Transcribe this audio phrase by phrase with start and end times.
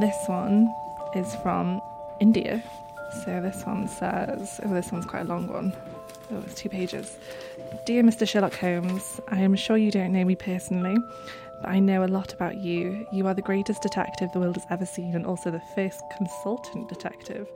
[0.00, 0.72] This one
[1.16, 1.82] is from
[2.20, 2.62] India.
[3.24, 5.72] So this one says, oh, this one's quite a long one.
[6.30, 7.16] Oh, it's two pages.
[7.84, 8.28] Dear Mr.
[8.28, 10.96] Sherlock Holmes, I am sure you don't know me personally,
[11.62, 13.08] but I know a lot about you.
[13.10, 16.88] You are the greatest detective the world has ever seen and also the first consultant
[16.88, 17.48] detective.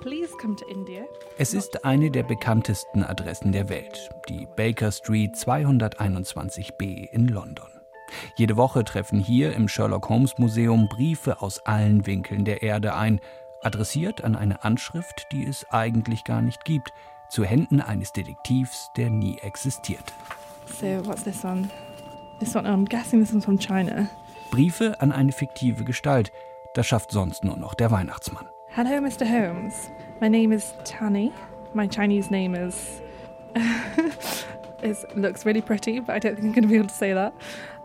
[0.00, 1.04] Please come to India.
[1.36, 7.75] Es ist eine der bekanntesten Adressen der Welt, die Baker Street 221b in London.
[8.36, 13.20] Jede Woche treffen hier im Sherlock Holmes Museum Briefe aus allen Winkeln der Erde ein,
[13.62, 16.92] adressiert an eine Anschrift, die es eigentlich gar nicht gibt,
[17.28, 20.12] zu Händen eines Detektivs, der nie existiert.
[20.80, 21.68] So, what's this one?
[22.38, 24.08] This one, I'm guessing this one's from China.
[24.50, 26.32] Briefe an eine fiktive Gestalt,
[26.74, 28.48] das schafft sonst nur noch der Weihnachtsmann.
[28.68, 29.24] Hello, Mr.
[29.24, 29.90] Holmes.
[30.20, 31.32] My name is Tani.
[31.72, 33.00] My Chinese name is.
[34.82, 37.14] it looks really pretty, but I don't think I'm going to be able to say
[37.14, 37.32] that.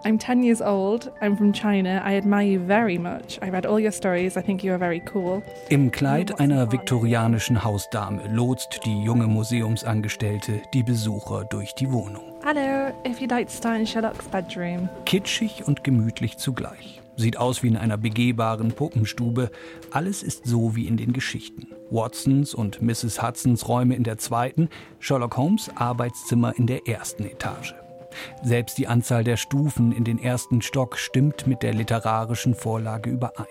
[0.04, 1.12] I'm 10 years old.
[1.22, 2.02] I'm from China.
[2.04, 3.38] I admire you very much.
[3.42, 4.36] I read all your stories.
[4.36, 5.44] I think you are very cool.
[5.70, 12.24] Im Kleid einer viktorianischen Hausdame lotst die junge Museumsangestellte die Besucher durch die Wohnung.
[12.44, 14.90] Hello, if you'd like to start in Sherlock's bedroom.
[15.06, 17.00] Kitschig und gemütlich zugleich.
[17.16, 19.52] Sieht aus wie in einer begehbaren Puppenstube.
[19.92, 21.68] Alles ist so wie in den Geschichten.
[21.92, 23.22] Watsons und Mrs.
[23.22, 27.76] Hudsons Räume in der zweiten, Sherlock Holmes Arbeitszimmer in der ersten Etage.
[28.44, 33.46] Selbst die Anzahl der Stufen in den ersten Stock stimmt mit der literarischen Vorlage überein.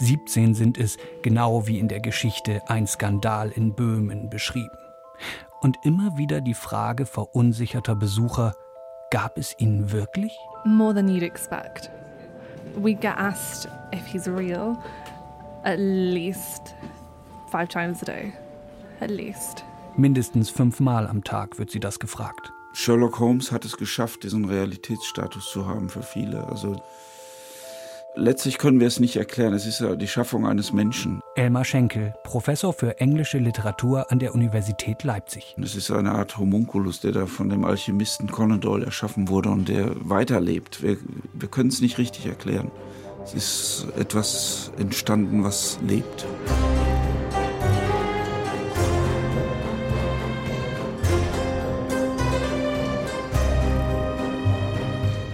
[0.00, 4.76] 17 sind es, genau wie in der Geschichte Ein Skandal in Böhmen beschrieben.
[5.60, 8.54] Und immer wieder die Frage verunsicherter Besucher,
[9.10, 10.32] gab es ihn wirklich?
[10.64, 11.90] More than you'd expect.
[12.76, 14.76] We get asked if he's real
[15.64, 16.74] at least
[17.50, 18.32] five times a day.
[19.00, 19.64] At least.
[19.96, 22.52] Mindestens fünfmal am Tag wird sie das gefragt.
[22.80, 26.46] Sherlock Holmes hat es geschafft, diesen Realitätsstatus zu haben für viele.
[26.46, 26.80] Also
[28.14, 29.52] letztlich können wir es nicht erklären.
[29.52, 31.20] Es ist ja die Schaffung eines Menschen.
[31.34, 35.56] Elmar Schenkel, Professor für englische Literatur an der Universität Leipzig.
[35.60, 39.68] Es ist eine Art Homunculus, der da von dem Alchemisten Conan Doyle erschaffen wurde und
[39.68, 40.80] der weiterlebt.
[40.80, 40.98] Wir,
[41.32, 42.70] wir können es nicht richtig erklären.
[43.24, 46.26] Es ist etwas entstanden, was lebt.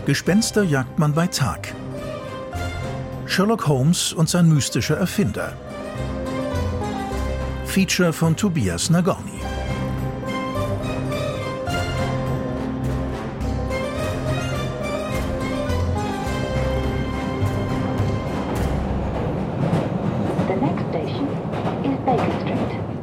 [0.07, 1.75] Gespenster jagt man bei Tag.
[3.25, 5.55] Sherlock Holmes und sein mystischer Erfinder.
[7.65, 9.41] Feature von Tobias Nagorny.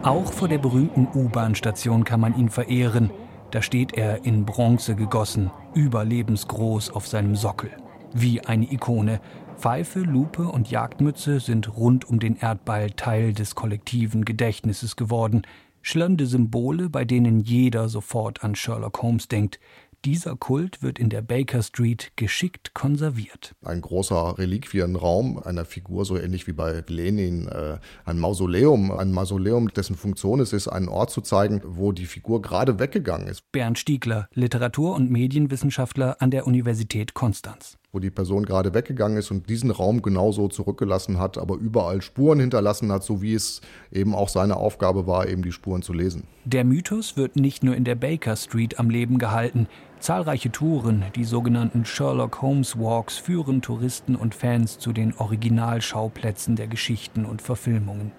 [0.03, 3.09] Auch vor der berühmten U-Bahn-Station kann man ihn verehren.
[3.51, 7.71] Da steht er in Bronze gegossen, überlebensgroß auf seinem Sockel.
[8.13, 9.19] Wie eine Ikone.
[9.57, 15.41] Pfeife, Lupe und Jagdmütze sind rund um den Erdball Teil des kollektiven Gedächtnisses geworden.
[15.81, 19.59] Schillernde Symbole, bei denen jeder sofort an Sherlock Holmes denkt.
[20.03, 23.53] Dieser Kult wird in der Baker Street geschickt konserviert.
[23.63, 29.67] Ein großer Reliquienraum einer Figur, so ähnlich wie bei Lenin, äh, ein Mausoleum, ein Mausoleum,
[29.67, 33.51] dessen Funktion es ist, einen Ort zu zeigen, wo die Figur gerade weggegangen ist.
[33.51, 39.31] Bernd Stiegler, Literatur- und Medienwissenschaftler an der Universität Konstanz wo die Person gerade weggegangen ist
[39.31, 43.59] und diesen Raum genauso zurückgelassen hat, aber überall Spuren hinterlassen hat, so wie es
[43.91, 46.23] eben auch seine Aufgabe war, eben die Spuren zu lesen.
[46.45, 49.67] Der Mythos wird nicht nur in der Baker Street am Leben gehalten.
[49.99, 56.67] Zahlreiche Touren, die sogenannten Sherlock Holmes Walks, führen Touristen und Fans zu den Originalschauplätzen der
[56.67, 58.13] Geschichten und Verfilmungen.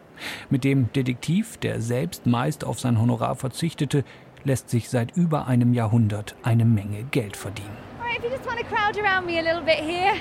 [0.50, 4.04] Mit dem Detektiv, der selbst meist auf sein Honorar verzichtete,
[4.44, 7.91] lässt sich seit über einem Jahrhundert eine Menge Geld verdienen.
[8.16, 10.12] If you just want to crowd around me a little bit here,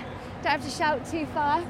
[0.43, 1.63] don't have to shout too far.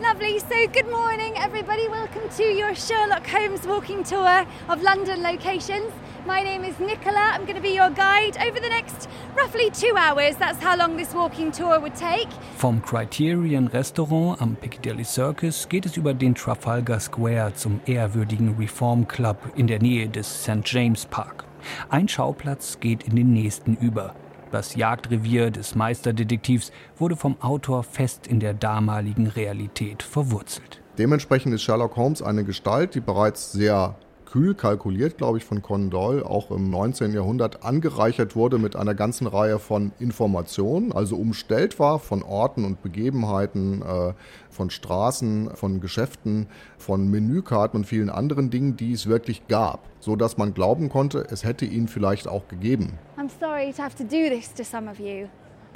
[0.00, 0.38] Lovely.
[0.38, 1.88] So, good morning, everybody.
[1.88, 5.92] Welcome to your Sherlock Holmes walking tour of London locations.
[6.26, 7.32] My name is Nicola.
[7.32, 10.36] I'm going to be your guide over the next roughly two hours.
[10.36, 12.28] That's how long this walking tour would take.
[12.56, 19.08] Vom Criterion Restaurant am Piccadilly Circus geht es über den Trafalgar Square zum ehrwürdigen Reform
[19.08, 20.62] Club in der Nähe des St.
[20.64, 21.44] James Park.
[21.88, 24.14] Ein Schauplatz geht in den nächsten über.
[24.50, 30.80] Das Jagdrevier des Meisterdetektivs wurde vom Autor fest in der damaligen Realität verwurzelt.
[30.96, 33.94] Dementsprechend ist Sherlock Holmes eine Gestalt, die bereits sehr
[34.30, 37.12] kühl kalkuliert, glaube ich, von Conan Doyle, auch im 19.
[37.12, 42.82] Jahrhundert angereichert wurde mit einer ganzen Reihe von Informationen, also umstellt war von Orten und
[42.82, 44.12] Begebenheiten, äh,
[44.50, 46.46] von Straßen, von Geschäften,
[46.76, 51.26] von Menükarten und vielen anderen Dingen, die es wirklich gab, so dass man glauben konnte,
[51.30, 52.98] es hätte ihn vielleicht auch gegeben.
[53.16, 55.28] I'm sorry to have to do this to some of you.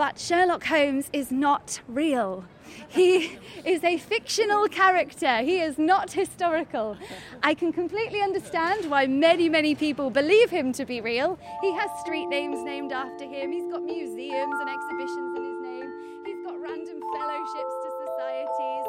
[0.02, 2.44] But Sherlock Holmes is not real.
[2.88, 5.42] He is a fictional character.
[5.42, 6.96] He is not historical.
[7.40, 11.38] I can completely understand why many, many people believe him to be real.
[11.60, 15.88] He has street names named after him, he's got museums and exhibitions in his name,
[16.26, 18.86] he's got random fellowships to societies.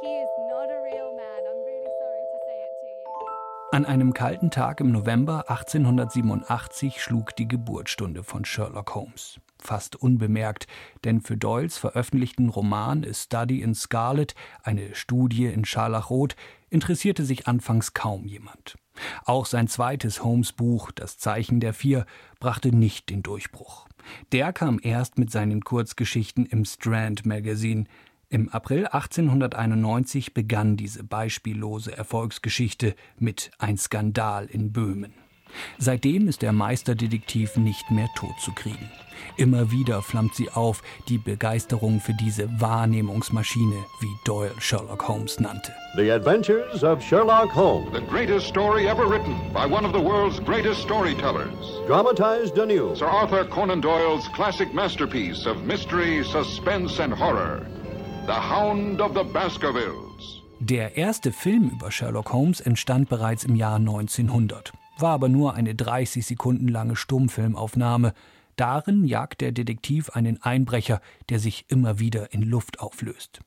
[0.00, 1.40] He is not a real man.
[1.44, 3.02] I'm really sorry to say it to you.
[3.72, 10.66] An einem kalten Tag im November 1887 schlug die Geburtsstunde von Sherlock Holmes fast unbemerkt,
[11.04, 16.36] denn für Doyles veröffentlichten Roman A Study in Scarlet, eine Studie in Scharlachrot,
[16.70, 18.76] interessierte sich anfangs kaum jemand.
[19.24, 22.06] Auch sein zweites Holmes-Buch, Das Zeichen der Vier,
[22.40, 23.86] brachte nicht den Durchbruch.
[24.32, 27.84] Der kam erst mit seinen Kurzgeschichten im Strand Magazine.
[28.28, 35.14] Im April 1891 begann diese beispiellose Erfolgsgeschichte mit Ein Skandal in Böhmen.
[35.78, 38.90] Seitdem ist der Meisterdetektiv nicht mehr totzukriegen.
[39.36, 45.72] Immer wieder flammt sie auf, die Begeisterung für diese Wahrnehmungsmaschine, wie Doyle Sherlock Holmes nannte.
[45.96, 47.92] The Adventures of Sherlock Holmes.
[47.92, 51.54] The greatest story ever written by one of the world's greatest storytellers.
[51.86, 52.94] Dramatized anew.
[52.94, 57.66] Sir Arthur Conan Doyle's classic masterpiece of mystery, suspense and horror.
[58.26, 60.42] The Hound of the Baskervilles.
[60.60, 64.72] Der erste Film über Sherlock Holmes entstand bereits im Jahr 1900,
[65.02, 68.14] war aber nur eine 30 Sekunden lange Stummfilmaufnahme,
[68.56, 71.00] Darin jagt der Detektiv einen Einbrecher,
[71.30, 73.40] der sich immer wieder in Luft auflöst.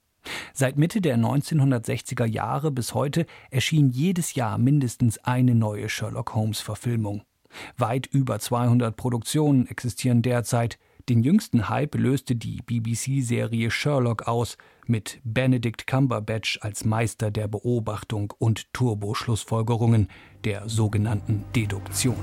[0.54, 7.22] Seit Mitte der 1960er Jahre bis heute erschien jedes Jahr mindestens eine neue Sherlock Holmes-Verfilmung.
[7.78, 10.80] Weit über 200 Produktionen existieren derzeit.
[11.08, 14.58] Den jüngsten Hype löste die BBC-Serie Sherlock aus,
[14.90, 20.10] mit Benedict Cumberbatch als Meister der Beobachtung und Turboschlussfolgerungen,
[20.44, 22.18] der sogenannten Deduktion.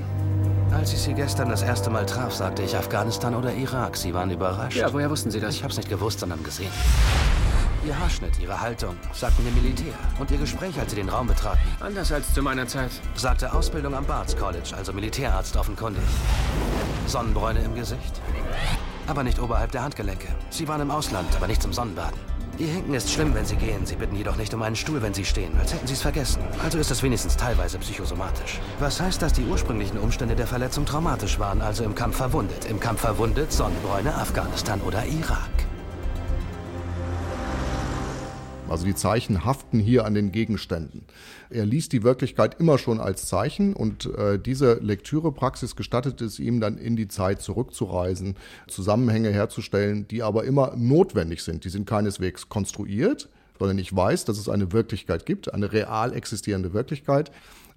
[0.70, 3.96] Als ich Sie gestern das erste Mal traf, sagte ich Afghanistan oder Irak.
[3.96, 4.76] Sie waren überrascht.
[4.76, 5.56] Ja, woher wussten Sie das?
[5.56, 6.70] Ich hab's nicht gewusst, sondern gesehen.
[7.84, 9.92] Ihr Haarschnitt, Ihre Haltung, sagten mir Militär.
[10.20, 11.60] Und Ihr Gespräch, als Sie den Raum betraten.
[11.80, 12.92] Anders als zu meiner Zeit.
[13.16, 16.04] Sagte Ausbildung am Barts College, also Militärarzt offenkundig.
[17.06, 18.22] Sonnenbräune im Gesicht.
[19.08, 20.28] Aber nicht oberhalb der Handgelenke.
[20.50, 22.31] Sie waren im Ausland, aber nicht zum Sonnenbaden.
[22.58, 23.87] Ihr Hinken ist schlimm, wenn Sie gehen.
[23.87, 26.43] Sie bitten jedoch nicht um einen Stuhl, wenn Sie stehen, als hätten Sie es vergessen.
[26.62, 28.60] Also ist es wenigstens teilweise psychosomatisch.
[28.78, 32.66] Was heißt, dass die ursprünglichen Umstände der Verletzung traumatisch waren, also im Kampf verwundet.
[32.66, 35.71] Im Kampf verwundet, Sonnenbräune, Afghanistan oder Irak.
[38.72, 41.02] Also die Zeichen haften hier an den Gegenständen.
[41.50, 46.58] Er liest die Wirklichkeit immer schon als Zeichen und äh, diese Lektürepraxis gestattet es ihm
[46.58, 48.34] dann in die Zeit zurückzureisen,
[48.69, 51.64] Zusammenhänge herzustellen, die aber immer notwendig sind.
[51.66, 53.28] Die sind keineswegs konstruiert,
[53.58, 57.30] sondern ich weiß, dass es eine Wirklichkeit gibt, eine real existierende Wirklichkeit.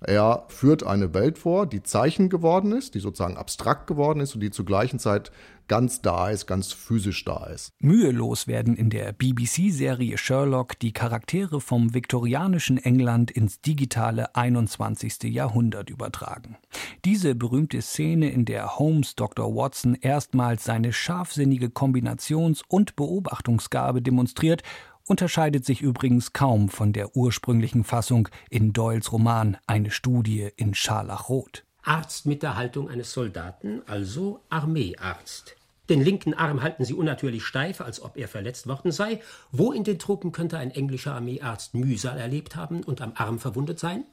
[0.07, 4.41] Er führt eine Welt vor, die Zeichen geworden ist, die sozusagen abstrakt geworden ist und
[4.41, 5.31] die zur gleichen Zeit
[5.67, 7.71] ganz da ist, ganz physisch da ist.
[7.79, 15.23] Mühelos werden in der BBC-Serie Sherlock die Charaktere vom viktorianischen England ins digitale 21.
[15.23, 16.57] Jahrhundert übertragen.
[17.03, 19.55] Diese berühmte Szene, in der Holmes Dr.
[19.55, 24.61] Watson erstmals seine scharfsinnige Kombinations- und Beobachtungsgabe demonstriert
[25.07, 31.63] unterscheidet sich übrigens kaum von der ursprünglichen Fassung in Doyles Roman Eine Studie in Scharlachrot.
[31.83, 35.55] Arzt mit der Haltung eines Soldaten, also Armeearzt.
[35.89, 39.21] Den linken Arm halten sie unnatürlich steif, als ob er verletzt worden sei.
[39.51, 43.77] Wo in den Truppen könnte ein englischer Armeearzt Mühsal erlebt haben und am Arm verwundet
[43.77, 44.03] sein?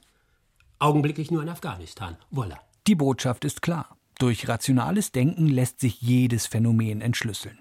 [0.77, 2.17] Augenblicklich nur in Afghanistan.
[2.29, 2.59] Voila.
[2.85, 3.97] Die Botschaft ist klar.
[4.19, 7.57] Durch rationales Denken lässt sich jedes Phänomen entschlüsseln.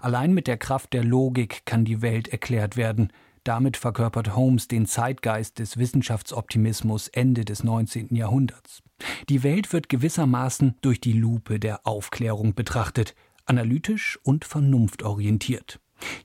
[0.00, 3.12] Allein mit der Kraft der Logik kann die Welt erklärt werden.
[3.44, 8.14] Damit verkörpert Holmes den Zeitgeist des Wissenschaftsoptimismus Ende des 19.
[8.14, 8.82] Jahrhunderts.
[9.28, 13.14] Die Welt wird gewissermaßen durch die Lupe der Aufklärung betrachtet,
[13.44, 15.78] analytisch und vernunftorientiert.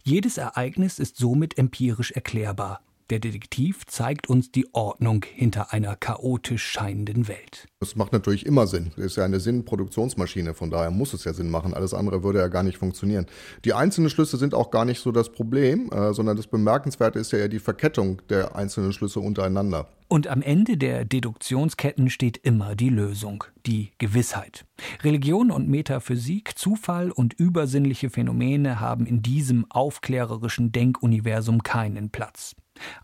[0.03, 2.81] Jedes Ereignis ist somit empirisch erklärbar,
[3.11, 7.67] der Detektiv zeigt uns die Ordnung hinter einer chaotisch scheinenden Welt.
[7.79, 8.91] Das macht natürlich immer Sinn.
[8.95, 11.73] Das ist ja eine Sinnproduktionsmaschine, von daher muss es ja Sinn machen.
[11.73, 13.25] Alles andere würde ja gar nicht funktionieren.
[13.65, 17.33] Die einzelnen Schlüsse sind auch gar nicht so das Problem, äh, sondern das Bemerkenswerte ist
[17.33, 19.87] ja eher die Verkettung der einzelnen Schlüsse untereinander.
[20.07, 24.65] Und am Ende der Deduktionsketten steht immer die Lösung, die Gewissheit.
[25.03, 32.55] Religion und Metaphysik, Zufall und übersinnliche Phänomene haben in diesem aufklärerischen Denkuniversum keinen Platz.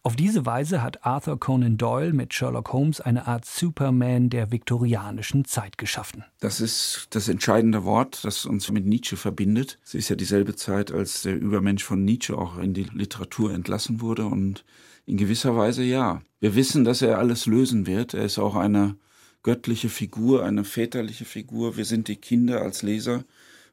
[0.04, 5.46] Auf diese Weise hat Arthur Conan Doyle mit Sherlock Holmes eine Art Superman der viktorianischen
[5.46, 6.24] Zeit geschaffen.
[6.40, 9.80] Das ist das entscheidende Wort, das uns mit Nietzsche verbindet.
[9.84, 14.02] Es ist ja dieselbe Zeit, als der Übermensch von Nietzsche auch in die Literatur entlassen
[14.02, 14.64] wurde und
[15.06, 16.22] in gewisser Weise ja.
[16.40, 18.14] Wir wissen, dass er alles lösen wird.
[18.14, 18.96] Er ist auch eine
[19.42, 21.78] göttliche Figur, eine väterliche Figur.
[21.78, 23.24] Wir sind die Kinder als Leser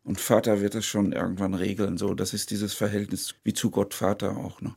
[0.05, 1.99] Und Vater wird es schon irgendwann regeln.
[1.99, 4.61] So, das ist dieses Verhältnis wie zu Gott Vater auch.
[4.61, 4.75] Ne?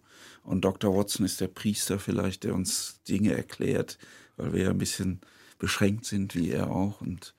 [0.48, 0.96] Und Dr.
[0.96, 3.98] Watson ist der Priester vielleicht, der uns Dinge erklärt,
[4.38, 5.20] weil wir ja ein bisschen
[5.60, 7.02] beschränkt sind, wie er auch.
[7.02, 7.36] Und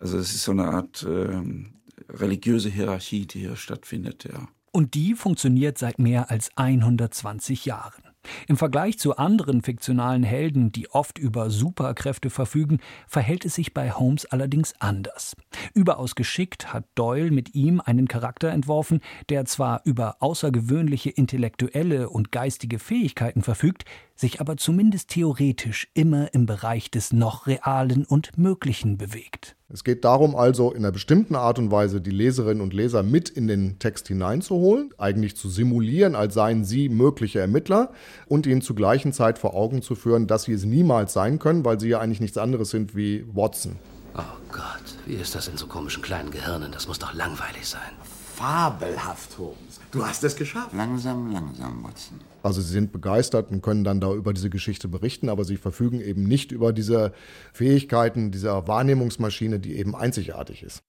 [0.00, 1.74] also es ist so eine Art ähm,
[2.08, 4.48] religiöse Hierarchie, die hier stattfindet, ja.
[4.72, 8.07] Und die funktioniert seit mehr als 120 Jahren.
[8.46, 13.90] Im Vergleich zu anderen fiktionalen Helden, die oft über Superkräfte verfügen, verhält es sich bei
[13.90, 15.36] Holmes allerdings anders.
[15.74, 22.32] Überaus geschickt hat Doyle mit ihm einen Charakter entworfen, der zwar über außergewöhnliche intellektuelle und
[22.32, 23.84] geistige Fähigkeiten verfügt,
[24.14, 29.57] sich aber zumindest theoretisch immer im Bereich des noch Realen und Möglichen bewegt.
[29.70, 33.28] Es geht darum also, in einer bestimmten Art und Weise die Leserinnen und Leser mit
[33.28, 37.92] in den Text hineinzuholen, eigentlich zu simulieren, als seien sie mögliche Ermittler
[38.28, 41.66] und ihnen zur gleichen Zeit vor Augen zu führen, dass sie es niemals sein können,
[41.66, 43.76] weil sie ja eigentlich nichts anderes sind wie Watson.
[44.16, 46.72] Oh Gott, wie ist das in so komischen kleinen Gehirnen?
[46.72, 47.92] Das muss doch langweilig sein.
[48.38, 49.80] Fabelhaft, Holmes.
[49.90, 50.72] Du hast es geschafft.
[50.72, 52.20] Langsam, langsam, Watson.
[52.44, 56.00] Also sie sind begeistert und können dann da über diese Geschichte berichten, aber sie verfügen
[56.00, 57.12] eben nicht über diese
[57.52, 60.84] Fähigkeiten dieser Wahrnehmungsmaschine, die eben einzigartig ist.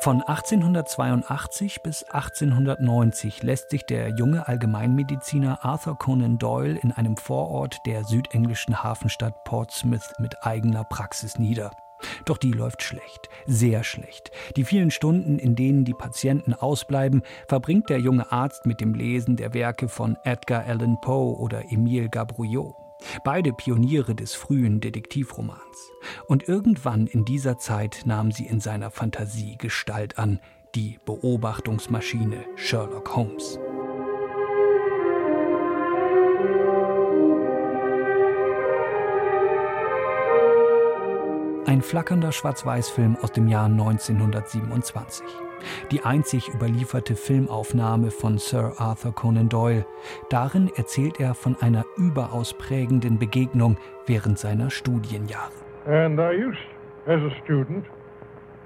[0.00, 7.78] Von 1882 bis 1890 lässt sich der junge Allgemeinmediziner Arthur Conan Doyle in einem Vorort
[7.86, 11.70] der südenglischen Hafenstadt Portsmouth mit eigener Praxis nieder.
[12.24, 14.30] Doch die läuft schlecht, sehr schlecht.
[14.56, 19.36] Die vielen Stunden, in denen die Patienten ausbleiben, verbringt der junge Arzt mit dem Lesen
[19.36, 22.74] der Werke von Edgar Allan Poe oder Emile Gabrouillot.
[23.24, 25.92] Beide Pioniere des frühen Detektivromans.
[26.28, 30.40] Und irgendwann in dieser Zeit nahm sie in seiner Fantasie Gestalt an,
[30.74, 33.58] die Beobachtungsmaschine Sherlock Holmes.
[41.66, 45.26] Ein flackernder Schwarz-Weiß-Film aus dem Jahr 1927.
[45.90, 49.84] Die einzig überlieferte Filmaufnahme von Sir Arthur Conan Doyle.
[50.30, 55.50] Darin erzählt er von einer überaus prägenden Begegnung während seiner Studienjahre.
[55.86, 56.60] And I used,
[57.08, 57.84] as a student,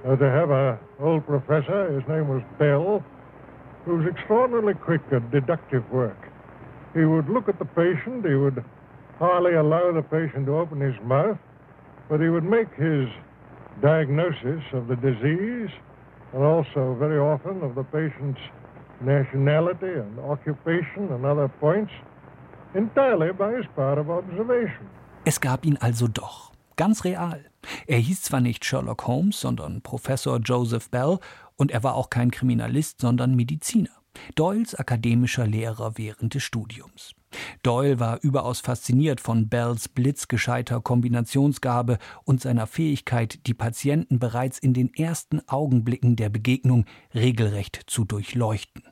[0.04, 3.02] uh, to have a old professor, his name was Bell,
[3.86, 6.28] who was extraordinarily quick at deductive work.
[6.92, 8.62] He would look at the patient, he would
[9.18, 11.38] hardly allow the patient to open his mouth,
[12.10, 13.08] but he would make his
[13.80, 15.70] diagnosis of the disease
[16.34, 18.40] and also very often of the patient's
[19.00, 21.92] nationality and occupation and other points
[22.74, 24.90] entirely by his power of observation.
[25.24, 27.44] Es gab ihn also doch, ganz real.
[27.86, 31.18] Er hieß zwar nicht Sherlock Holmes, sondern Professor Joseph Bell
[31.56, 33.90] und er war auch kein Kriminalist, sondern Mediziner.
[34.34, 37.14] Doyles akademischer Lehrer während des Studiums.
[37.62, 44.74] Doyle war überaus fasziniert von Bells blitzgescheiter Kombinationsgabe und seiner Fähigkeit, die Patienten bereits in
[44.74, 48.82] den ersten Augenblicken der Begegnung regelrecht zu durchleuchten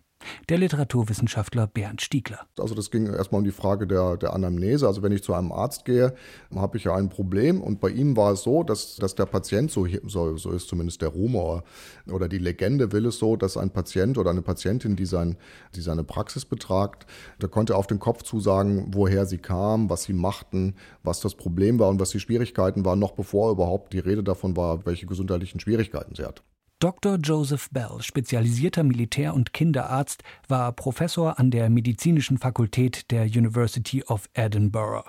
[0.48, 2.40] der Literaturwissenschaftler Bernd Stiegler.
[2.58, 4.86] Also das ging erstmal um die Frage der, der Anamnese.
[4.86, 6.14] Also wenn ich zu einem Arzt gehe,
[6.54, 9.70] habe ich ja ein Problem und bei ihm war es so, dass, dass der Patient,
[9.70, 11.64] so, so, so ist zumindest der Rumor
[12.10, 15.36] oder die Legende will es so, dass ein Patient oder eine Patientin, die, sein,
[15.74, 17.06] die seine Praxis betragt,
[17.40, 21.78] der konnte auf den Kopf zusagen, woher sie kam, was sie machten, was das Problem
[21.78, 25.60] war und was die Schwierigkeiten waren, noch bevor überhaupt die Rede davon war, welche gesundheitlichen
[25.60, 26.42] Schwierigkeiten sie hat.
[26.80, 27.16] Dr.
[27.16, 34.28] Joseph Bell, spezialisierter Militär- und Kinderarzt, war Professor an der Medizinischen Fakultät der University of
[34.32, 35.02] Edinburgh.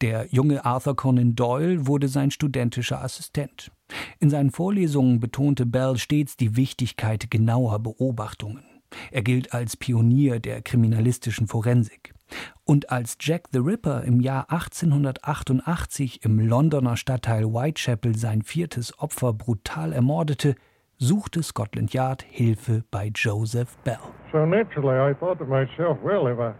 [0.00, 3.72] Der junge Arthur Conan Doyle wurde sein studentischer Assistent.
[4.20, 8.62] In seinen Vorlesungen betonte Bell stets die Wichtigkeit genauer Beobachtungen.
[9.10, 12.14] Er gilt als Pionier der kriminalistischen Forensik.
[12.62, 19.32] Und als Jack the Ripper im Jahr 1888 im Londoner Stadtteil Whitechapel sein viertes Opfer
[19.32, 20.54] brutal ermordete,
[20.98, 24.14] suchte Scotland Yard Hilfe bei Joseph Bell.
[24.32, 26.54] So naturally I thought to myself, well, if a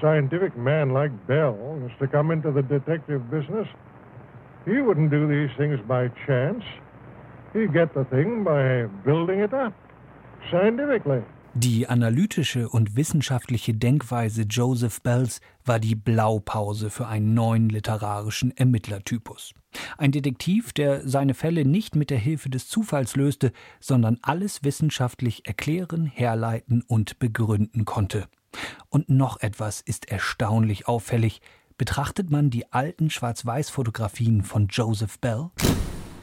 [0.00, 3.68] scientific man like Bell was to come into the detective business,
[4.64, 6.64] he wouldn't do these things by chance.
[7.52, 9.72] He'd get the thing by building it up
[10.50, 11.22] scientifically.
[11.58, 19.54] Die analytische und wissenschaftliche Denkweise Joseph Bells war die Blaupause für einen neuen literarischen Ermittlertypus.
[19.96, 25.46] Ein Detektiv, der seine Fälle nicht mit der Hilfe des Zufalls löste, sondern alles wissenschaftlich
[25.46, 28.28] erklären, herleiten und begründen konnte.
[28.90, 31.40] Und noch etwas ist erstaunlich auffällig.
[31.78, 35.48] Betrachtet man die alten Schwarz-Weiß-Fotografien von Joseph Bell,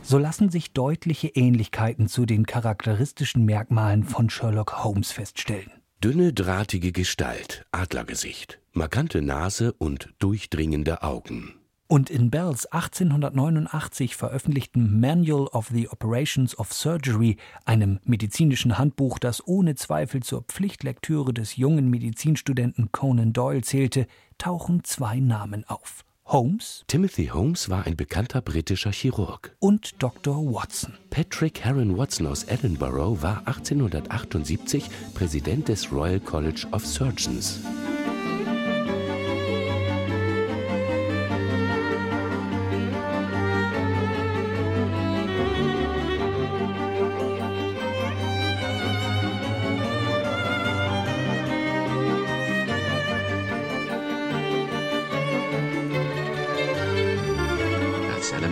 [0.03, 5.71] so lassen sich deutliche Ähnlichkeiten zu den charakteristischen Merkmalen von Sherlock Holmes feststellen.
[6.03, 11.55] Dünne, drahtige Gestalt, Adlergesicht, markante Nase und durchdringende Augen.
[11.87, 19.47] Und in Bells 1889 veröffentlichten Manual of the Operations of Surgery, einem medizinischen Handbuch, das
[19.47, 24.07] ohne Zweifel zur Pflichtlektüre des jungen Medizinstudenten Conan Doyle zählte,
[24.37, 26.03] tauchen zwei Namen auf.
[26.25, 26.83] Holmes.
[26.87, 29.55] Timothy Holmes war ein bekannter britischer Chirurg.
[29.59, 30.37] Und Dr.
[30.37, 30.97] Watson.
[31.09, 37.59] Patrick Heron Watson aus Edinburgh war 1878 Präsident des Royal College of Surgeons.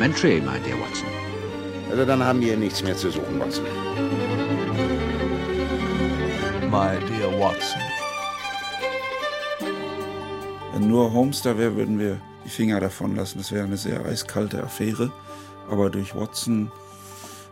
[0.02, 1.08] Elementary, my dear Watson.
[1.92, 3.66] Also dann haben wir nichts mehr zu suchen, Watson.
[6.72, 7.82] My dear Watson.
[10.74, 13.38] Wenn nur Holmes da wäre, würden wir die Finger davon lassen.
[13.38, 15.12] Das wäre eine sehr eiskalte Affäre.
[15.70, 16.72] Aber durch Watson,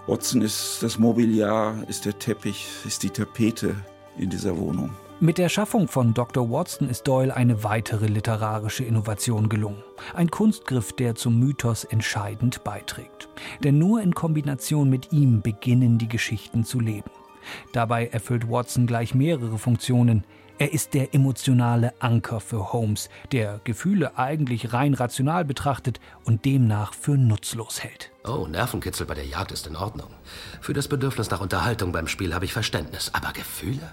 [0.07, 3.75] Watson ist das Mobiliar, ist der Teppich, ist die Tapete
[4.17, 4.89] in dieser Wohnung.
[5.21, 6.49] Mit der Schaffung von Dr.
[6.49, 9.83] Watson ist Doyle eine weitere literarische Innovation gelungen.
[10.13, 13.27] Ein Kunstgriff, der zum Mythos entscheidend beiträgt.
[13.61, 17.11] Denn nur in Kombination mit ihm beginnen die Geschichten zu leben.
[17.73, 20.23] Dabei erfüllt Watson gleich mehrere Funktionen.
[20.57, 26.93] Er ist der emotionale Anker für Holmes, der Gefühle eigentlich rein rational betrachtet und demnach
[26.93, 28.13] für nutzlos hält.
[28.25, 30.11] Oh, Nervenkitzel bei der Jagd ist in Ordnung.
[30.61, 33.11] Für das Bedürfnis nach Unterhaltung beim Spiel habe ich Verständnis.
[33.13, 33.91] Aber Gefühle?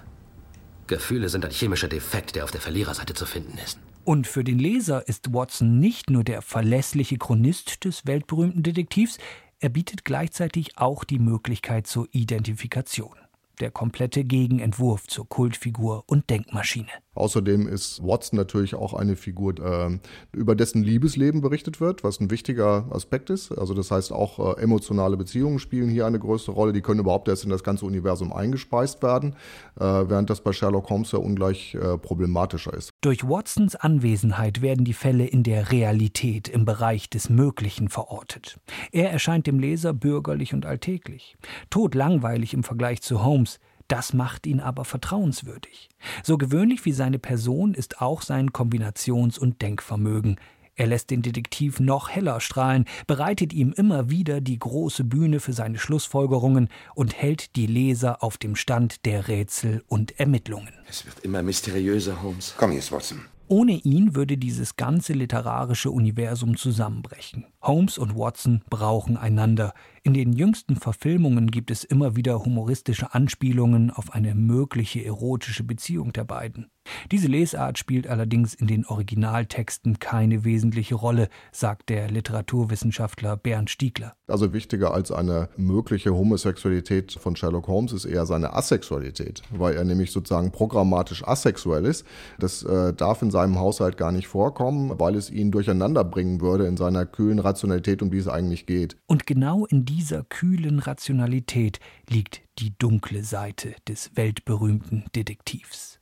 [0.87, 3.79] Gefühle sind ein chemischer Defekt, der auf der Verliererseite zu finden ist.
[4.03, 9.17] Und für den Leser ist Watson nicht nur der verlässliche Chronist des weltberühmten Detektivs,
[9.59, 13.15] er bietet gleichzeitig auch die Möglichkeit zur Identifikation
[13.59, 16.89] der komplette Gegenentwurf zur Kultfigur und Denkmaschine.
[17.17, 19.97] Außerdem ist Watson natürlich auch eine Figur, äh,
[20.31, 23.51] über dessen Liebesleben berichtet wird, was ein wichtiger Aspekt ist.
[23.51, 26.73] Also das heißt auch äh, emotionale Beziehungen spielen hier eine größere Rolle.
[26.73, 29.35] Die können überhaupt erst in das ganze Universum eingespeist werden,
[29.79, 32.91] äh, während das bei Sherlock Holmes ja ungleich äh, problematischer ist.
[33.01, 38.59] Durch Watsons Anwesenheit werden die Fälle in der Realität, im Bereich des Möglichen verortet.
[38.91, 41.37] Er erscheint dem Leser bürgerlich und alltäglich,
[41.69, 45.89] todlangweilig im Vergleich zu Holmes, das macht ihn aber vertrauenswürdig.
[46.23, 50.39] So gewöhnlich wie seine Person ist auch sein Kombinations- und Denkvermögen.
[50.75, 55.53] Er lässt den Detektiv noch heller strahlen, bereitet ihm immer wieder die große Bühne für
[55.53, 60.73] seine Schlussfolgerungen und hält die Leser auf dem Stand der Rätsel und Ermittlungen.
[60.87, 62.53] Es wird immer mysteriöser, Holmes.
[62.57, 63.21] Komm jetzt, Watson.
[63.47, 67.45] Ohne ihn würde dieses ganze literarische Universum zusammenbrechen.
[67.61, 69.73] Holmes und Watson brauchen einander.
[70.03, 76.13] In den jüngsten Verfilmungen gibt es immer wieder humoristische Anspielungen auf eine mögliche erotische Beziehung
[76.13, 76.69] der beiden.
[77.11, 84.13] Diese Lesart spielt allerdings in den Originaltexten keine wesentliche Rolle, sagt der Literaturwissenschaftler Bernd Stiegler.
[84.27, 89.83] Also wichtiger als eine mögliche Homosexualität von Sherlock Holmes ist eher seine Asexualität, weil er
[89.83, 92.05] nämlich sozusagen programmatisch asexuell ist.
[92.39, 96.67] Das äh, darf in seinem Haushalt gar nicht vorkommen, weil es ihn durcheinander bringen würde
[96.67, 98.97] in seiner kühlen Rationalität, um die es eigentlich geht.
[99.07, 101.79] Und genau in dieser kühlen Rationalität
[102.09, 105.99] liegt die dunkle Seite des weltberühmten Detektivs.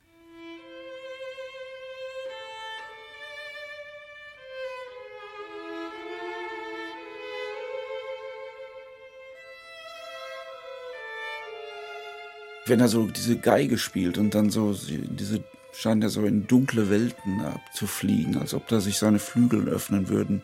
[12.68, 16.90] wenn er so diese Geige spielt und dann so diese scheint er so in dunkle
[16.90, 20.42] Welten abzufliegen, als ob da sich seine Flügel öffnen würden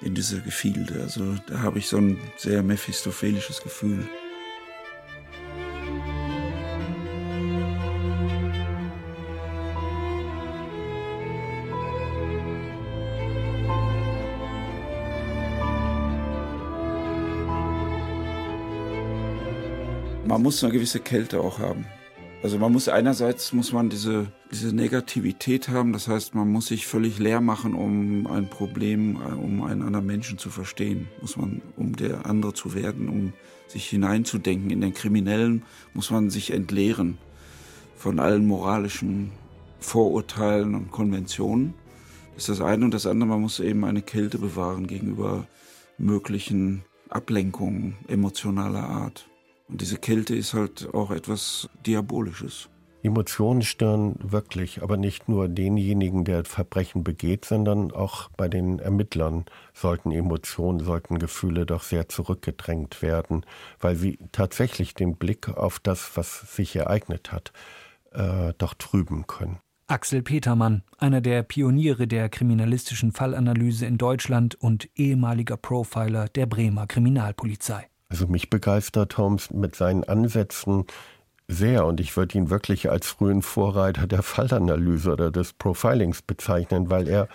[0.00, 1.00] in diese Gefilde.
[1.02, 4.08] Also da habe ich so ein sehr mephistophelisches Gefühl.
[20.38, 21.84] man muss eine gewisse Kälte auch haben.
[22.40, 26.86] Also man muss einerseits muss man diese, diese Negativität haben, das heißt, man muss sich
[26.86, 31.96] völlig leer machen, um ein Problem, um einen anderen Menschen zu verstehen, muss man, um
[31.96, 33.32] der andere zu werden, um
[33.66, 34.70] sich hineinzudenken.
[34.70, 37.18] In den Kriminellen muss man sich entleeren
[37.96, 39.32] von allen moralischen
[39.80, 41.74] Vorurteilen und Konventionen.
[42.34, 45.48] Das ist das eine und das andere, man muss eben eine Kälte bewahren gegenüber
[45.98, 49.28] möglichen Ablenkungen emotionaler Art.
[49.68, 52.68] Und diese Kälte ist halt auch etwas Diabolisches.
[53.02, 59.44] Emotionen stören wirklich, aber nicht nur denjenigen, der Verbrechen begeht, sondern auch bei den Ermittlern
[59.72, 63.46] sollten Emotionen, sollten Gefühle doch sehr zurückgedrängt werden,
[63.78, 67.52] weil sie tatsächlich den Blick auf das, was sich ereignet hat,
[68.12, 69.58] äh, doch trüben können.
[69.86, 76.86] Axel Petermann, einer der Pioniere der kriminalistischen Fallanalyse in Deutschland und ehemaliger Profiler der Bremer
[76.86, 77.88] Kriminalpolizei.
[78.08, 80.84] Also mich begeistert Holmes mit seinen Ansätzen
[81.46, 86.90] sehr und ich würde ihn wirklich als frühen Vorreiter der Fallanalyse oder des Profilings bezeichnen,
[86.90, 87.28] weil er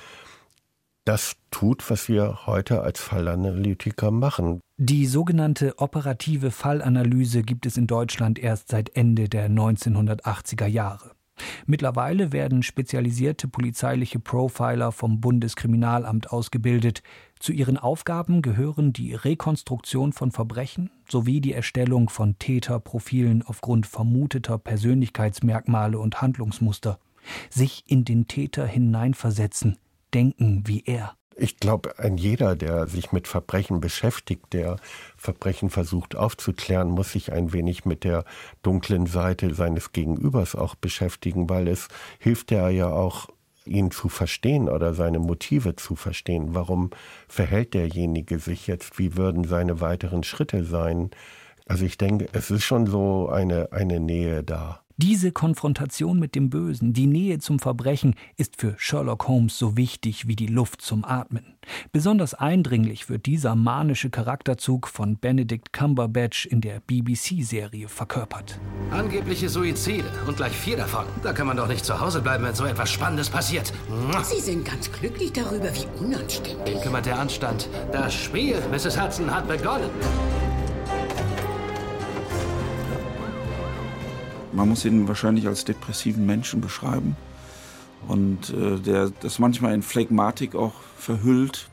[1.06, 4.62] das tut, was wir heute als Fallanalytiker machen.
[4.78, 11.12] Die sogenannte operative Fallanalyse gibt es in Deutschland erst seit Ende der 1980er Jahre.
[11.66, 17.02] Mittlerweile werden spezialisierte polizeiliche Profiler vom Bundeskriminalamt ausgebildet.
[17.40, 24.58] Zu ihren Aufgaben gehören die Rekonstruktion von Verbrechen sowie die Erstellung von Täterprofilen aufgrund vermuteter
[24.58, 27.00] Persönlichkeitsmerkmale und Handlungsmuster.
[27.50, 29.78] Sich in den Täter hineinversetzen,
[30.14, 31.16] denken wie er.
[31.36, 34.78] Ich glaube, ein jeder, der sich mit Verbrechen beschäftigt, der
[35.18, 38.26] Verbrechen versucht aufzuklären, muss sich ein wenig mit der
[38.62, 41.88] dunklen Seite seines Gegenübers auch beschäftigen, weil es
[42.20, 43.30] hilft ja ja auch,
[43.66, 46.54] ihn zu verstehen oder seine Motive zu verstehen.
[46.54, 46.90] Warum
[47.28, 49.00] verhält derjenige sich jetzt?
[49.00, 51.12] Wie würden seine weiteren Schritte sein?
[51.66, 54.83] Also ich denke, es ist schon so eine, eine Nähe da.
[54.98, 60.28] Diese Konfrontation mit dem Bösen, die Nähe zum Verbrechen, ist für Sherlock Holmes so wichtig
[60.28, 61.56] wie die Luft zum Atmen.
[61.92, 68.60] Besonders eindringlich wird dieser manische Charakterzug von Benedict Cumberbatch in der BBC-Serie verkörpert.
[68.92, 71.06] Angebliche Suizide und gleich vier davon.
[71.24, 73.74] Da kann man doch nicht zu Hause bleiben, wenn so etwas Spannendes passiert.
[74.22, 76.56] Sie sind ganz glücklich darüber, wie unanständig.
[76.66, 77.68] Wen kümmert der Anstand?
[77.92, 79.02] Das Spiel, Mrs.
[79.02, 79.90] Hudson, hat begonnen.
[84.54, 87.16] Man muss ihn wahrscheinlich als depressiven Menschen beschreiben
[88.08, 91.68] und äh, der das manchmal in Phlegmatik auch verhüllt.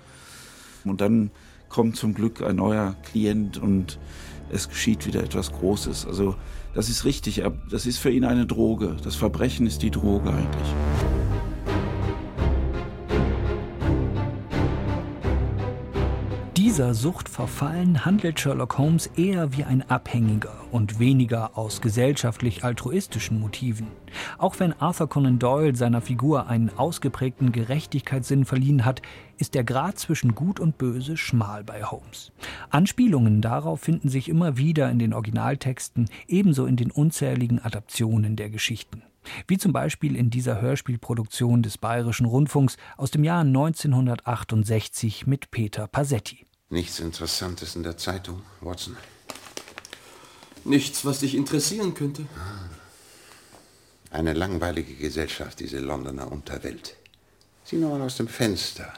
[0.85, 1.31] Und dann
[1.69, 3.99] kommt zum Glück ein neuer Klient und
[4.51, 6.07] es geschieht wieder etwas Großes.
[6.07, 6.35] Also
[6.75, 8.97] das ist richtig, das ist für ihn eine Droge.
[9.03, 11.10] Das Verbrechen ist die Droge eigentlich.
[16.81, 23.39] Dieser Sucht verfallen handelt Sherlock Holmes eher wie ein Abhängiger und weniger aus gesellschaftlich altruistischen
[23.39, 23.89] Motiven.
[24.39, 29.03] Auch wenn Arthur Conan Doyle seiner Figur einen ausgeprägten Gerechtigkeitssinn verliehen hat,
[29.37, 32.33] ist der Grad zwischen Gut und Böse schmal bei Holmes.
[32.71, 38.49] Anspielungen darauf finden sich immer wieder in den Originaltexten, ebenso in den unzähligen Adaptionen der
[38.49, 39.03] Geschichten.
[39.47, 45.87] Wie zum Beispiel in dieser Hörspielproduktion des Bayerischen Rundfunks aus dem Jahr 1968 mit Peter
[45.87, 46.47] Pasetti.
[46.73, 48.97] Nichts Interessantes in der Zeitung, Watson?
[50.65, 52.27] Nichts, was dich interessieren könnte.
[52.37, 52.71] Ah.
[54.13, 56.95] Eine langweilige Gesellschaft, diese Londoner Unterwelt.
[57.65, 58.93] Sieh nur mal aus dem Fenster.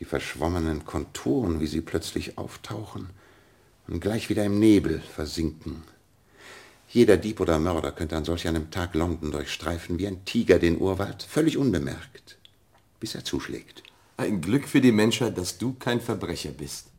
[0.00, 3.08] Die verschwommenen Konturen, wie sie plötzlich auftauchen
[3.88, 5.82] und gleich wieder im Nebel versinken.
[6.90, 10.78] Jeder Dieb oder Mörder könnte an solch einem Tag London durchstreifen wie ein Tiger den
[10.78, 12.36] Urwald, völlig unbemerkt,
[13.00, 13.83] bis er zuschlägt.
[14.16, 16.90] Ein Glück für die Menschheit, dass du kein Verbrecher bist.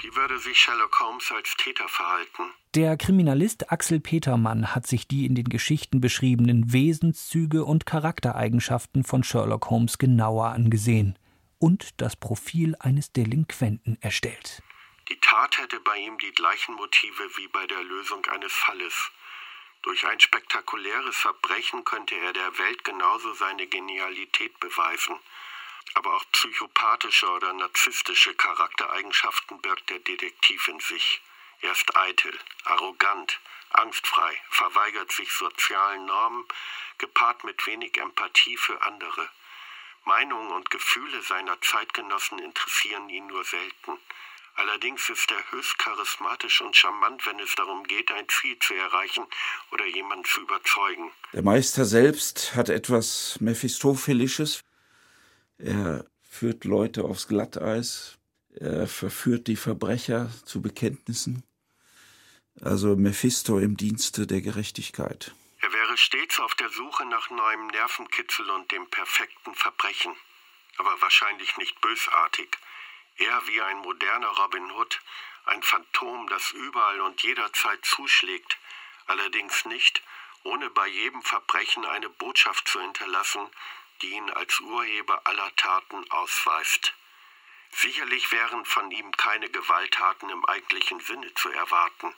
[0.00, 2.44] Wie würde sich Sherlock Holmes als Täter verhalten?
[2.76, 9.24] Der Kriminalist Axel Petermann hat sich die in den Geschichten beschriebenen Wesenszüge und Charaktereigenschaften von
[9.24, 11.18] Sherlock Holmes genauer angesehen
[11.58, 14.62] und das Profil eines Delinquenten erstellt.
[15.08, 19.10] Die Tat hätte bei ihm die gleichen Motive wie bei der Lösung eines Falles.
[19.82, 25.16] Durch ein spektakuläres Verbrechen könnte er der Welt genauso seine Genialität beweisen.
[25.94, 31.20] Aber auch psychopathische oder narzisstische Charaktereigenschaften birgt der Detektiv in sich.
[31.62, 33.38] Er ist eitel, arrogant,
[33.70, 36.44] angstfrei, verweigert sich sozialen Normen,
[36.98, 39.28] gepaart mit wenig Empathie für andere.
[40.04, 43.98] Meinungen und Gefühle seiner Zeitgenossen interessieren ihn nur selten.
[44.56, 49.24] Allerdings ist er höchst charismatisch und charmant, wenn es darum geht, ein Ziel zu erreichen
[49.70, 51.10] oder jemanden zu überzeugen.
[51.32, 54.60] Der Meister selbst hat etwas Mephistophelisches.
[55.62, 58.18] Er führt Leute aufs Glatteis.
[58.54, 61.44] Er verführt die Verbrecher zu Bekenntnissen.
[62.62, 65.34] Also Mephisto im Dienste der Gerechtigkeit.
[65.60, 70.14] Er wäre stets auf der Suche nach neuem Nervenkitzel und dem perfekten Verbrechen.
[70.78, 72.56] Aber wahrscheinlich nicht bösartig.
[73.16, 75.00] Eher wie ein moderner Robin Hood,
[75.44, 78.56] ein Phantom, das überall und jederzeit zuschlägt,
[79.06, 80.02] allerdings nicht,
[80.42, 83.46] ohne bei jedem Verbrechen eine Botschaft zu hinterlassen,
[84.02, 86.94] die ihn als Urheber aller Taten ausweist.
[87.72, 92.14] Sicherlich wären von ihm keine Gewalttaten im eigentlichen Sinne zu erwarten,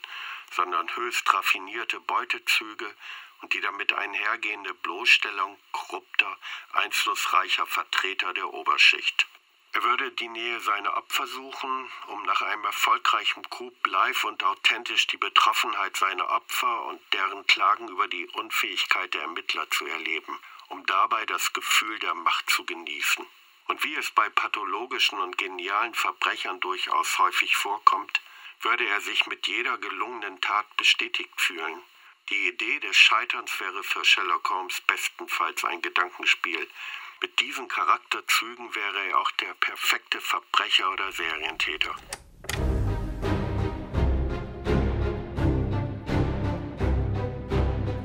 [0.51, 2.95] sondern höchst raffinierte Beutezüge
[3.41, 6.37] und die damit einhergehende Bloßstellung korrupter,
[6.73, 9.27] einflussreicher Vertreter der Oberschicht.
[9.73, 15.07] Er würde die Nähe seiner Opfer suchen, um nach einem erfolgreichen Coup live und authentisch
[15.07, 20.85] die Betroffenheit seiner Opfer und deren Klagen über die Unfähigkeit der Ermittler zu erleben, um
[20.85, 23.25] dabei das Gefühl der Macht zu genießen.
[23.67, 28.21] Und wie es bei pathologischen und genialen Verbrechern durchaus häufig vorkommt,
[28.61, 31.81] würde er sich mit jeder gelungenen Tat bestätigt fühlen.
[32.29, 36.69] Die Idee des Scheiterns wäre für Sherlock Holmes bestenfalls ein Gedankenspiel.
[37.21, 41.95] Mit diesen Charakterzügen wäre er auch der perfekte Verbrecher oder Serientäter.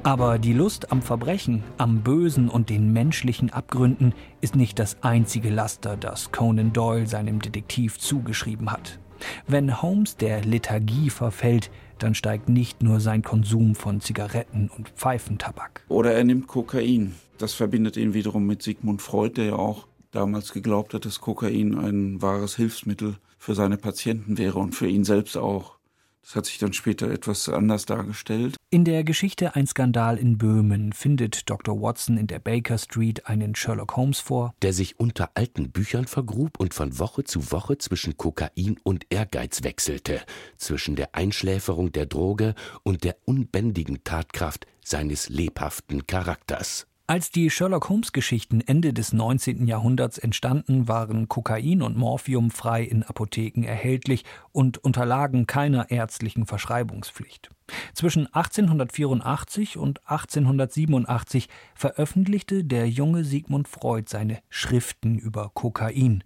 [0.09, 5.51] Aber die Lust am Verbrechen, am Bösen und den menschlichen Abgründen ist nicht das einzige
[5.51, 8.99] Laster, das Conan Doyle seinem Detektiv zugeschrieben hat.
[9.47, 15.85] Wenn Holmes der Lethargie verfällt, dann steigt nicht nur sein Konsum von Zigaretten und Pfeifentabak.
[15.89, 17.15] Oder er nimmt Kokain.
[17.37, 21.79] Das verbindet ihn wiederum mit Sigmund Freud, der ja auch damals geglaubt hat, dass Kokain
[21.79, 25.78] ein wahres Hilfsmittel für seine Patienten wäre und für ihn selbst auch.
[26.23, 28.57] Das hat sich dann später etwas anders dargestellt.
[28.71, 31.81] In der Geschichte Ein Skandal in Böhmen findet Dr.
[31.81, 36.61] Watson in der Baker Street einen Sherlock Holmes vor, der sich unter alten Büchern vergrub
[36.61, 40.21] und von Woche zu Woche zwischen Kokain und Ehrgeiz wechselte,
[40.59, 46.88] zwischen der Einschläferung der Droge und der unbändigen Tatkraft seines lebhaften Charakters.
[47.11, 49.67] Als die Sherlock Holmes Geschichten Ende des 19.
[49.67, 57.49] Jahrhunderts entstanden, waren Kokain und Morphium frei in Apotheken erhältlich und unterlagen keiner ärztlichen Verschreibungspflicht.
[57.95, 66.25] Zwischen 1884 und 1887 veröffentlichte der junge Sigmund Freud seine Schriften über Kokain.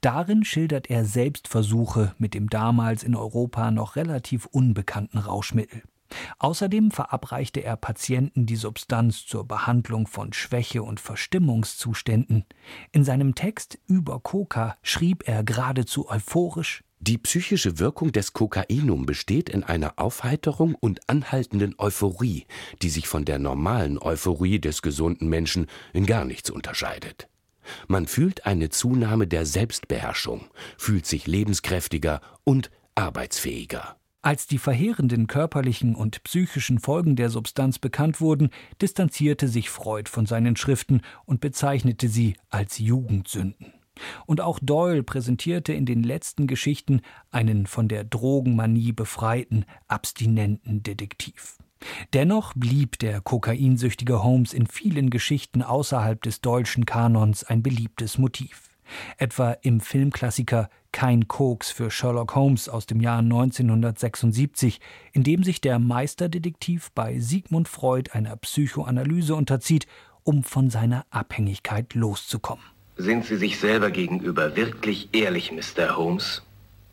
[0.00, 5.82] Darin schildert er Selbstversuche mit dem damals in Europa noch relativ unbekannten Rauschmittel.
[6.38, 12.44] Außerdem verabreichte er Patienten die Substanz zur Behandlung von Schwäche und Verstimmungszuständen.
[12.92, 19.50] In seinem Text über Coca schrieb er geradezu euphorisch die psychische Wirkung des Kokainum besteht
[19.50, 22.46] in einer Aufheiterung und anhaltenden Euphorie,
[22.80, 27.28] die sich von der normalen Euphorie des gesunden Menschen in gar nichts unterscheidet.
[27.88, 30.46] Man fühlt eine Zunahme der Selbstbeherrschung,
[30.78, 33.98] fühlt sich lebenskräftiger und arbeitsfähiger.
[34.24, 38.48] Als die verheerenden körperlichen und psychischen Folgen der Substanz bekannt wurden,
[38.80, 43.74] distanzierte sich Freud von seinen Schriften und bezeichnete sie als Jugendsünden.
[44.24, 51.58] Und auch Doyle präsentierte in den letzten Geschichten einen von der Drogenmanie befreiten, abstinenten Detektiv.
[52.14, 58.70] Dennoch blieb der kokainsüchtige Holmes in vielen Geschichten außerhalb des deutschen Kanons ein beliebtes Motiv
[59.18, 64.78] etwa im Filmklassiker Kein Koks für Sherlock Holmes aus dem Jahr 1976,
[65.12, 69.88] in dem sich der Meisterdetektiv bei Sigmund Freud einer Psychoanalyse unterzieht,
[70.22, 72.64] um von seiner Abhängigkeit loszukommen.
[72.96, 75.96] Sind Sie sich selber gegenüber wirklich ehrlich, Mr.
[75.96, 76.42] Holmes?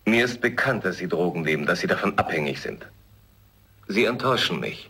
[0.05, 2.87] Mir ist bekannt, dass Sie Drogen nehmen, dass Sie davon abhängig sind.
[3.87, 4.89] Sie enttäuschen mich.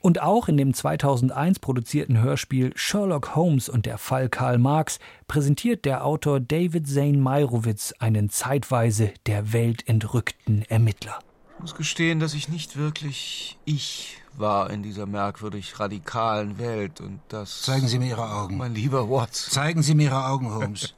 [0.00, 5.84] Und auch in dem 2001 produzierten Hörspiel Sherlock Holmes und der Fall Karl Marx präsentiert
[5.84, 11.18] der Autor David Zane Meyrowitz einen zeitweise der Welt entrückten Ermittler.
[11.56, 17.20] Ich muss gestehen, dass ich nicht wirklich ich war in dieser merkwürdig radikalen Welt und
[17.28, 17.62] das.
[17.62, 18.56] Zeigen Sie mir Ihre Augen.
[18.56, 19.52] Mein lieber Watson.
[19.52, 20.94] Zeigen Sie mir Ihre Augen, Holmes.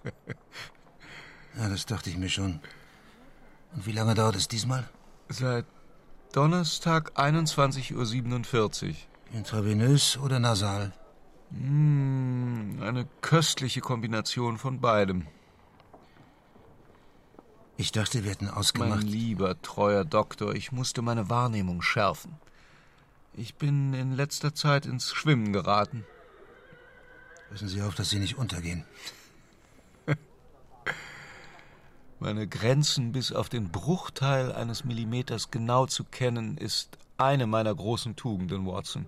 [1.59, 2.61] ja, das dachte ich mir schon.
[3.75, 4.89] Und wie lange dauert es diesmal?
[5.29, 5.65] Seit
[6.33, 8.95] Donnerstag 21.47 Uhr.
[9.35, 10.93] Intravenös oder nasal?
[11.51, 15.27] Hm, eine köstliche Kombination von beidem.
[17.77, 19.01] Ich dachte, wir hätten ausgemacht.
[19.01, 22.37] Mein lieber, treuer Doktor, ich musste meine Wahrnehmung schärfen.
[23.35, 26.07] Ich bin in letzter Zeit ins Schwimmen geraten.
[27.51, 28.87] Passen Sie auf, dass Sie nicht untergehen.
[32.23, 38.15] Meine Grenzen bis auf den Bruchteil eines Millimeters genau zu kennen, ist eine meiner großen
[38.15, 39.07] Tugenden, Watson.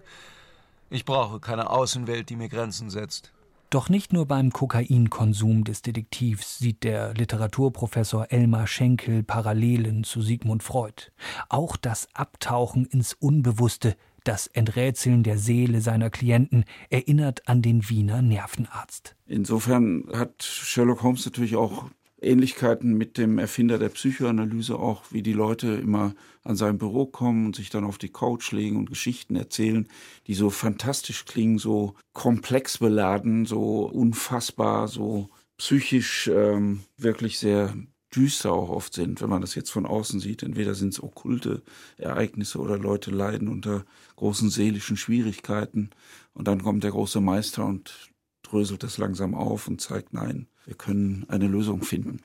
[0.90, 3.32] Ich brauche keine Außenwelt, die mir Grenzen setzt.
[3.70, 10.64] Doch nicht nur beim Kokainkonsum des Detektivs sieht der Literaturprofessor Elmar Schenkel Parallelen zu Sigmund
[10.64, 11.12] Freud.
[11.48, 18.22] Auch das Abtauchen ins Unbewusste, das Enträtseln der Seele seiner Klienten erinnert an den Wiener
[18.22, 19.14] Nervenarzt.
[19.28, 21.84] Insofern hat Sherlock Holmes natürlich auch
[22.24, 27.46] Ähnlichkeiten mit dem Erfinder der Psychoanalyse auch, wie die Leute immer an sein Büro kommen
[27.46, 29.88] und sich dann auf die Couch legen und Geschichten erzählen,
[30.26, 37.74] die so fantastisch klingen, so komplex beladen, so unfassbar, so psychisch ähm, wirklich sehr
[38.14, 40.42] düster auch oft sind, wenn man das jetzt von außen sieht.
[40.42, 41.62] Entweder sind es okkulte
[41.96, 43.84] Ereignisse oder Leute leiden unter
[44.16, 45.90] großen seelischen Schwierigkeiten
[46.32, 48.10] und dann kommt der große Meister und
[48.42, 52.20] dröselt das langsam auf und zeigt, nein, wir können eine Lösung finden.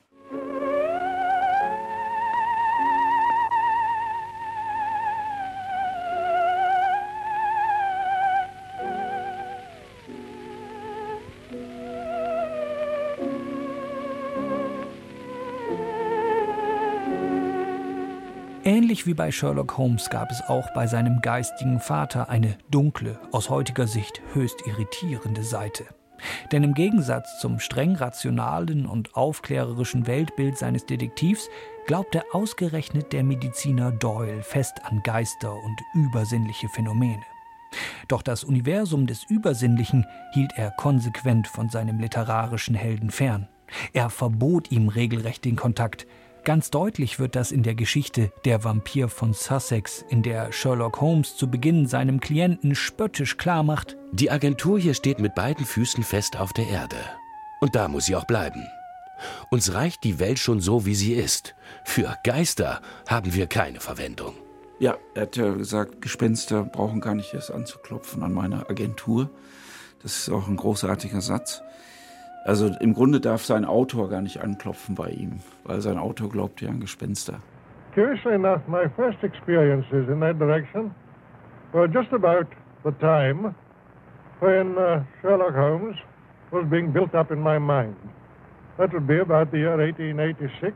[18.64, 23.50] Ähnlich wie bei Sherlock Holmes gab es auch bei seinem geistigen Vater eine dunkle, aus
[23.50, 25.86] heutiger Sicht höchst irritierende Seite.
[26.52, 31.50] Denn im Gegensatz zum streng rationalen und aufklärerischen Weltbild seines Detektivs
[31.88, 37.24] glaubte ausgerechnet der Mediziner Doyle fest an Geister und übersinnliche Phänomene.
[38.08, 43.48] Doch das Universum des Übersinnlichen hielt er konsequent von seinem literarischen Helden fern.
[43.94, 46.08] Er verbot ihm regelrecht den Kontakt.
[46.44, 51.36] Ganz deutlich wird das in der Geschichte Der Vampir von Sussex, in der Sherlock Holmes
[51.36, 56.52] zu Beginn seinem Klienten spöttisch klarmacht: Die Agentur hier steht mit beiden Füßen fest auf
[56.52, 56.98] der Erde.
[57.62, 58.68] Und da muss sie auch bleiben.
[59.52, 61.56] Uns reicht die Welt schon so, wie sie ist.
[61.84, 64.34] Für Geister haben wir keine Verwendung.
[64.80, 69.30] Ja, er hat ja gesagt, Gespenster brauchen gar nicht erst anzuklopfen an meine Agentur.
[70.02, 71.62] Das ist auch ein großartiger Satz.
[72.46, 76.62] Also im Grunde darf sein Autor gar nicht anklopfen bei ihm, weil sein Autor glaubt
[76.62, 77.42] ja an Gespenster.
[77.94, 80.96] Curiously enough, my first experiences in that direction
[81.74, 82.48] were just about
[82.84, 83.54] the time
[84.40, 85.96] when uh, Sherlock Holmes
[86.52, 87.96] was being built up in my mind.
[88.78, 90.76] That would be about the year 1886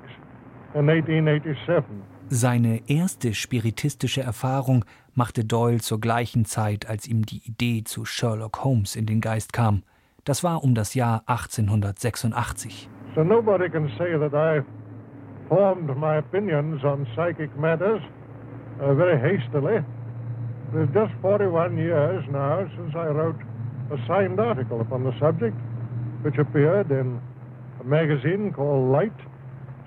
[0.75, 2.03] and 1887.
[2.29, 8.63] Seine erste spiritistische Erfahrung machte Doyle zur gleichen Zeit, als ihm die Idee zu Sherlock
[8.63, 9.83] Holmes in den Geist kam.
[10.25, 12.89] Das war um das Jahr 1886.
[13.13, 14.63] So nobody can say that I
[15.47, 18.01] formed my opinions on psychic matters
[18.81, 19.83] uh, very hastily.
[20.73, 23.37] It's just 41 years now since I wrote
[23.91, 25.55] a signed article upon the subject,
[26.23, 27.19] which appeared in
[27.79, 29.13] a magazine called Light,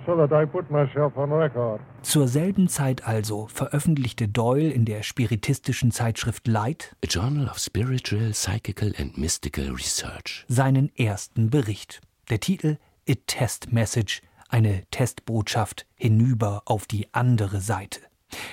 [0.04, 1.80] so that I put myself on record.
[2.02, 8.30] Zur selben Zeit also veröffentlichte Doyle in der spiritistischen Zeitschrift Light A Journal of Spiritual,
[8.30, 12.00] Psychical and Mystical Research seinen ersten Bericht.
[12.30, 12.78] Der Titel
[13.09, 18.00] A Test Message, eine Testbotschaft hinüber auf die andere Seite.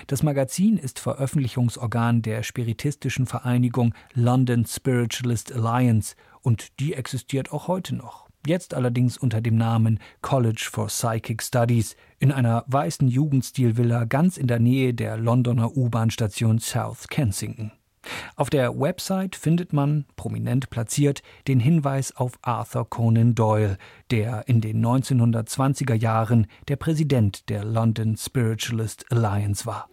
[0.07, 7.95] Das Magazin ist Veröffentlichungsorgan der spiritistischen Vereinigung London Spiritualist Alliance und die existiert auch heute
[7.95, 14.37] noch jetzt allerdings unter dem Namen College for Psychic Studies in einer weißen Jugendstilvilla ganz
[14.37, 17.71] in der Nähe der Londoner U-Bahn-Station South Kensington.
[18.35, 23.77] Auf der Website findet man, prominent platziert, den Hinweis auf Arthur Conan Doyle,
[24.11, 29.89] der in den 1920er Jahren der Präsident der London Spiritualist Alliance war.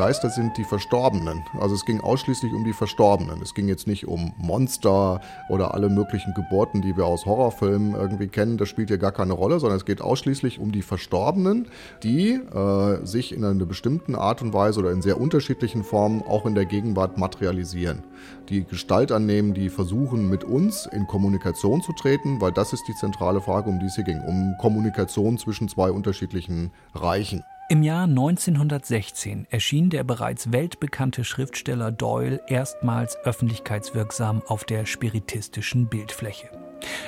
[0.00, 1.42] Geister sind die Verstorbenen.
[1.60, 3.42] Also es ging ausschließlich um die Verstorbenen.
[3.42, 8.28] Es ging jetzt nicht um Monster oder alle möglichen Geburten, die wir aus Horrorfilmen irgendwie
[8.28, 8.56] kennen.
[8.56, 11.68] Das spielt hier gar keine Rolle, sondern es geht ausschließlich um die Verstorbenen,
[12.02, 16.46] die äh, sich in einer bestimmten Art und Weise oder in sehr unterschiedlichen Formen auch
[16.46, 18.02] in der Gegenwart materialisieren.
[18.48, 22.94] Die Gestalt annehmen, die versuchen mit uns in Kommunikation zu treten, weil das ist die
[22.94, 27.44] zentrale Frage, um die es hier ging, um Kommunikation zwischen zwei unterschiedlichen Reichen.
[27.70, 36.48] Im Jahr 1916 erschien der bereits weltbekannte Schriftsteller Doyle erstmals öffentlichkeitswirksam auf der spiritistischen Bildfläche.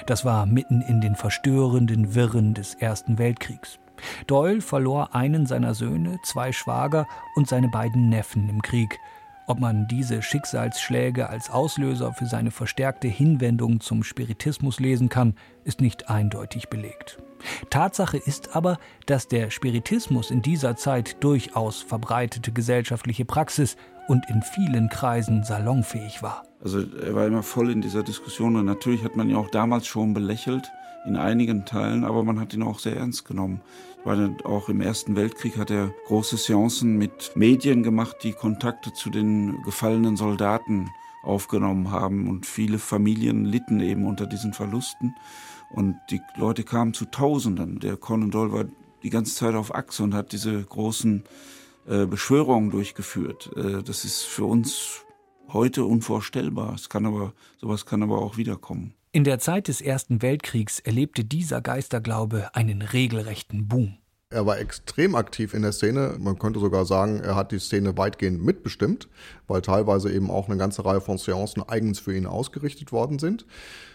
[0.06, 3.80] Das war mitten in den verstörenden Wirren des Ersten Weltkriegs.
[4.28, 9.00] Doyle verlor einen seiner Söhne, zwei Schwager und seine beiden Neffen im Krieg.
[9.48, 15.80] Ob man diese Schicksalsschläge als Auslöser für seine verstärkte Hinwendung zum Spiritismus lesen kann, ist
[15.80, 17.18] nicht eindeutig belegt.
[17.70, 23.76] Tatsache ist aber, dass der Spiritismus in dieser Zeit durchaus verbreitete gesellschaftliche Praxis
[24.08, 26.44] und in vielen Kreisen salonfähig war.
[26.62, 29.86] Also er war immer voll in dieser Diskussion und natürlich hat man ihn auch damals
[29.86, 30.70] schon belächelt
[31.04, 33.60] in einigen Teilen, aber man hat ihn auch sehr ernst genommen.
[34.04, 39.10] Meine, auch im Ersten Weltkrieg hat er große Seancen mit Medien gemacht, die Kontakte zu
[39.10, 40.90] den gefallenen Soldaten
[41.22, 45.14] aufgenommen haben und viele Familien litten eben unter diesen Verlusten.
[45.74, 47.80] Und die Leute kamen zu Tausenden.
[47.80, 48.64] Der Conan Doyle war
[49.02, 51.24] die ganze Zeit auf Achse und hat diese großen
[51.86, 53.50] äh, Beschwörungen durchgeführt.
[53.56, 55.04] Äh, das ist für uns
[55.52, 56.74] heute unvorstellbar.
[56.74, 58.94] Es kann aber, sowas kann aber auch wiederkommen.
[59.12, 63.98] In der Zeit des Ersten Weltkriegs erlebte dieser Geisterglaube einen regelrechten Boom.
[64.30, 66.16] Er war extrem aktiv in der Szene.
[66.18, 69.08] Man könnte sogar sagen, er hat die Szene weitgehend mitbestimmt,
[69.46, 73.44] weil teilweise eben auch eine ganze Reihe von Seancen eigens für ihn ausgerichtet worden sind.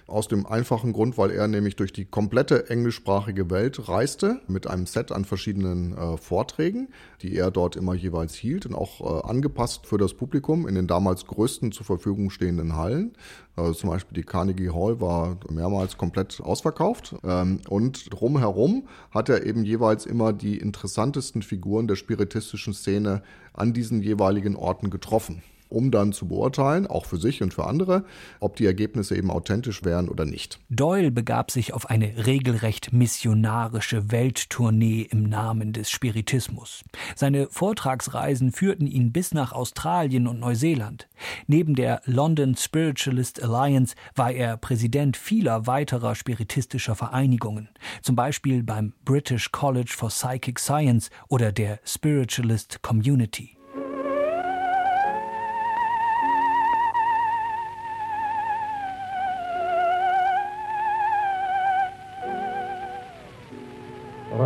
[0.08, 4.86] Aus dem einfachen Grund, weil er nämlich durch die komplette englischsprachige Welt reiste mit einem
[4.86, 6.88] Set an verschiedenen äh, Vorträgen,
[7.22, 10.88] die er dort immer jeweils hielt und auch äh, angepasst für das Publikum in den
[10.88, 13.18] damals größten zur Verfügung stehenden Hallen.
[13.58, 17.14] Also zum Beispiel die Carnegie Hall war mehrmals komplett ausverkauft.
[17.26, 23.74] Ähm, und drumherum hat er eben jeweils immer die interessantesten Figuren der spiritistischen Szene an
[23.74, 28.06] diesen jeweiligen Orten getroffen um dann zu beurteilen, auch für sich und für andere,
[28.40, 30.60] ob die Ergebnisse eben authentisch wären oder nicht.
[30.70, 36.84] Doyle begab sich auf eine regelrecht missionarische Welttournee im Namen des Spiritismus.
[37.16, 41.08] Seine Vortragsreisen führten ihn bis nach Australien und Neuseeland.
[41.48, 47.70] Neben der London Spiritualist Alliance war er Präsident vieler weiterer spiritistischer Vereinigungen,
[48.02, 53.57] zum Beispiel beim British College for Psychic Science oder der Spiritualist Community.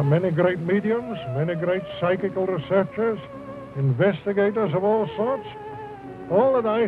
[0.02, 3.20] Are many great mediums, many great psychical researchers,
[3.78, 5.48] investigators of all sorts.
[6.32, 6.88] All that I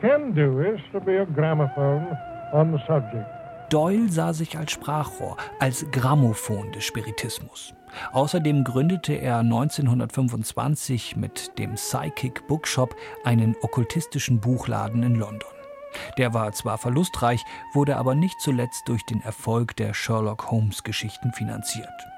[0.00, 2.16] can do is to be a gramophone
[2.52, 3.26] on the subject.
[3.70, 7.74] Doyle sah sich als Sprachrohr, als Grammophon des Spiritismus.
[8.12, 15.50] Außerdem gründete er 1925 mit dem Psychic Bookshop einen okkultistischen Buchladen in London.
[16.16, 21.32] Der war zwar verlustreich, wurde aber nicht zuletzt durch den Erfolg der Sherlock Holmes Geschichten
[21.32, 22.08] finanziert.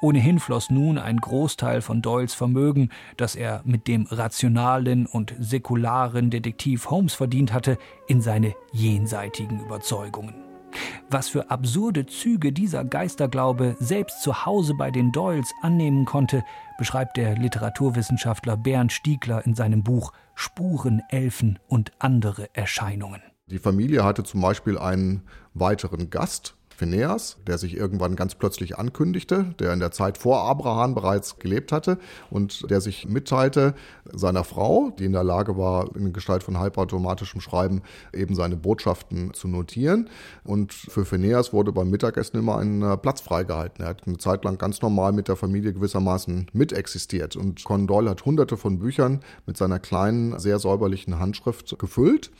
[0.00, 6.30] Ohnehin floss nun ein Großteil von Doyles Vermögen, das er mit dem rationalen und säkularen
[6.30, 10.34] Detektiv Holmes verdient hatte, in seine jenseitigen Überzeugungen.
[11.10, 16.44] Was für absurde Züge dieser Geisterglaube selbst zu Hause bei den Doyles annehmen konnte,
[16.78, 23.22] beschreibt der Literaturwissenschaftler Bernd Stiegler in seinem Buch Spuren, Elfen und andere Erscheinungen.
[23.46, 29.54] Die Familie hatte zum Beispiel einen weiteren Gast, Phineas, der sich irgendwann ganz plötzlich ankündigte,
[29.58, 31.98] der in der Zeit vor Abraham bereits gelebt hatte
[32.30, 33.74] und der sich mitteilte
[34.12, 39.32] seiner Frau, die in der Lage war, in Gestalt von halbautomatischem Schreiben eben seine Botschaften
[39.34, 40.08] zu notieren.
[40.42, 43.84] Und für Phineas wurde beim Mittagessen immer ein äh, Platz freigehalten.
[43.84, 47.36] Er hat eine Zeit lang ganz normal mit der Familie gewissermaßen mitexistiert.
[47.36, 52.30] Und Conan Doyle hat hunderte von Büchern mit seiner kleinen, sehr säuberlichen Handschrift gefüllt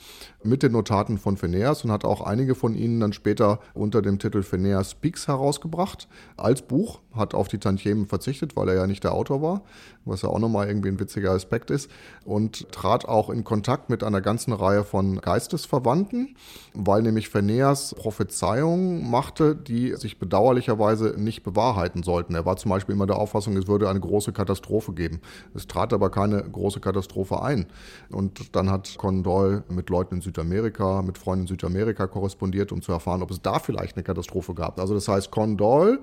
[0.42, 4.18] mit den Notaten von Phineas und hat auch einige von ihnen dann später unter dem
[4.24, 6.08] Titel Phineas Speaks herausgebracht.
[6.38, 9.62] Als Buch, hat auf die Tantiemen verzichtet, weil er ja nicht der Autor war,
[10.04, 11.90] was ja auch nochmal irgendwie ein witziger Aspekt ist.
[12.24, 16.36] Und trat auch in Kontakt mit einer ganzen Reihe von Geistesverwandten,
[16.74, 22.34] weil nämlich Phineas Prophezeiungen machte, die sich bedauerlicherweise nicht bewahrheiten sollten.
[22.34, 25.20] Er war zum Beispiel immer der Auffassung, es würde eine große Katastrophe geben.
[25.54, 27.66] Es trat aber keine große Katastrophe ein.
[28.10, 32.82] Und dann hat Conan Doyle mit Leuten in Südamerika, mit Freunden in Südamerika korrespondiert, um
[32.82, 34.13] zu erfahren, ob es da vielleicht eine Katastrophe
[34.54, 34.78] gab.
[34.78, 36.00] Also das heißt, Conan Doyle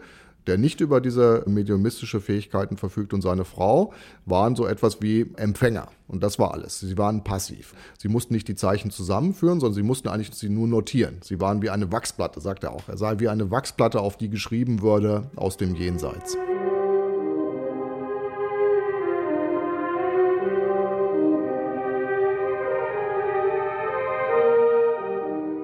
[0.48, 3.94] der nicht über diese mediumistische Fähigkeiten verfügt und seine Frau
[4.26, 5.88] waren so etwas wie Empfänger.
[6.08, 6.80] Und das war alles.
[6.80, 7.74] Sie waren passiv.
[7.98, 11.18] Sie mussten nicht die Zeichen zusammenführen, sondern sie mussten eigentlich sie nur notieren.
[11.22, 12.88] Sie waren wie eine Wachsplatte, sagt er auch.
[12.88, 16.38] Er sei wie eine Wachsplatte, auf die geschrieben würde aus dem Jenseits.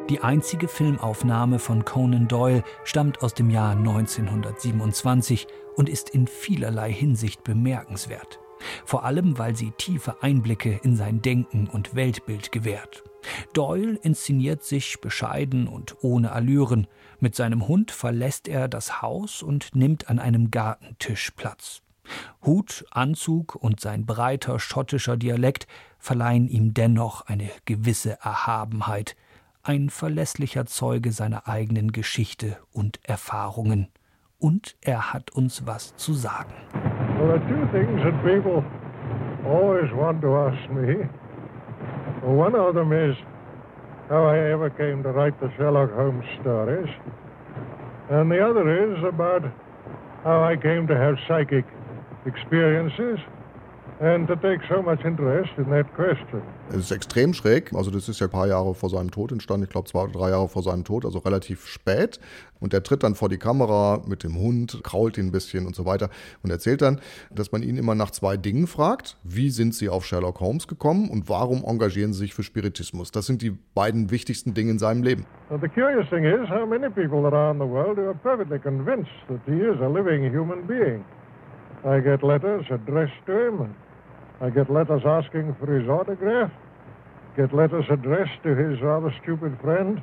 [0.10, 6.94] Die einzige Filmaufnahme von Conan Doyle stammt aus dem Jahr 1927 und ist in vielerlei
[6.94, 8.40] Hinsicht bemerkenswert.
[8.86, 13.04] Vor allem, weil sie tiefe Einblicke in sein Denken und Weltbild gewährt.
[13.52, 16.88] Doyle inszeniert sich bescheiden und ohne Allüren.
[17.20, 21.82] Mit seinem Hund verlässt er das Haus und nimmt an einem Gartentisch Platz.
[22.46, 25.68] Hut, Anzug und sein breiter schottischer Dialekt
[26.00, 29.18] verleihen ihm dennoch eine gewisse Erhabenheit,
[29.68, 33.90] ein verlässlicher Zeuge seiner eigenen Geschichte und Erfahrungen.
[34.40, 36.54] Und er hat uns was zu sagen.
[37.18, 38.64] There are two things that people
[39.46, 41.10] always want to ask me.
[42.24, 43.18] One of them is
[44.10, 46.90] how I ever came to write the Sherlock Holmes stories.
[48.10, 49.44] And the other is about
[50.24, 51.66] how I came to have psychic
[52.26, 53.20] experiences
[54.00, 56.42] and to take so much interest in that question.
[56.70, 57.74] Es ist extrem schräg.
[57.74, 59.64] Also das ist ja ein paar Jahre vor seinem Tod entstanden.
[59.64, 62.20] Ich glaube zwei oder drei Jahre vor seinem Tod, also relativ spät.
[62.60, 65.76] Und er tritt dann vor die Kamera mit dem Hund, krault ihn ein bisschen und
[65.76, 66.10] so weiter
[66.44, 67.00] und erzählt dann,
[67.32, 69.18] dass man ihn immer nach zwei Dingen fragt.
[69.24, 73.12] Wie sind Sie auf Sherlock Holmes gekommen und warum engagieren Sie sich für Spiritismus?
[73.12, 75.26] Das sind die beiden wichtigsten Dinge in seinem Leben.
[75.50, 79.12] Well, the curious thing is how many people around the world who are perfectly convinced
[79.28, 81.04] that he is a living human being.
[81.86, 83.76] I get letters addressed to him.
[84.40, 86.52] I get letters asking for his autograph.
[87.36, 90.02] Get letters addressed to his rather stupid friend,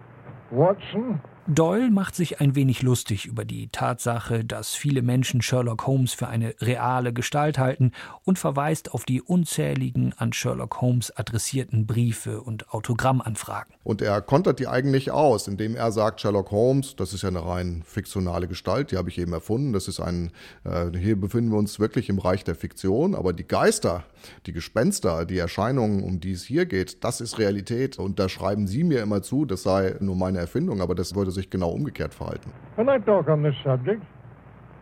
[0.51, 1.20] Watson.
[1.47, 6.26] Doyle macht sich ein wenig lustig über die Tatsache, dass viele Menschen Sherlock Holmes für
[6.26, 7.93] eine reale Gestalt halten
[8.24, 13.74] und verweist auf die unzähligen an Sherlock Holmes adressierten Briefe und Autogrammanfragen.
[13.82, 17.45] Und er kontert die eigentlich aus, indem er sagt, Sherlock Holmes, das ist ja eine
[17.45, 20.30] rein fiktionale Gestalt, die habe ich eben erfunden, das ist ein,
[20.64, 24.05] äh, hier befinden wir uns wirklich im Reich der Fiktion, aber die Geister,
[24.47, 28.66] die Gespenster, die Erscheinungen, um die es hier geht, das ist Realität und da schreiben
[28.66, 32.14] Sie mir immer zu, das sei nur meine Erfindung, aber das würde sich genau umgekehrt
[32.14, 32.51] verhalten.
[32.77, 34.03] When I talk on this subject,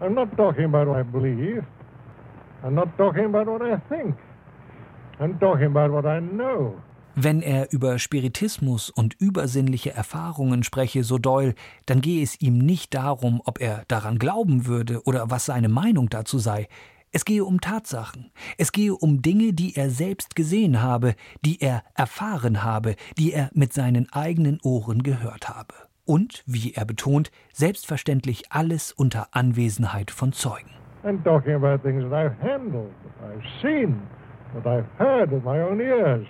[0.01, 1.63] I'm not talking about what I believe.
[2.65, 4.17] I'm not talking about what I think.
[5.19, 6.75] I'm talking about what I know.
[7.15, 12.95] Wenn er über Spiritismus und übersinnliche Erfahrungen spreche, so Doyle, dann gehe es ihm nicht
[12.95, 16.69] darum, ob er daran glauben würde oder was seine Meinung dazu sei.
[17.15, 18.31] Es gehe um Tatsachen.
[18.57, 23.51] Es gehe um Dinge, die er selbst gesehen habe, die er erfahren habe, die er
[23.53, 25.75] mit seinen eigenen Ohren gehört habe.
[26.07, 30.71] Und, wie er betont, selbstverständlich alles unter Anwesenheit von Zeugen.
[31.05, 32.91] I'm talking about things that I've handled,
[33.21, 34.01] that I've seen,
[34.55, 36.27] that I've heard with my own ears.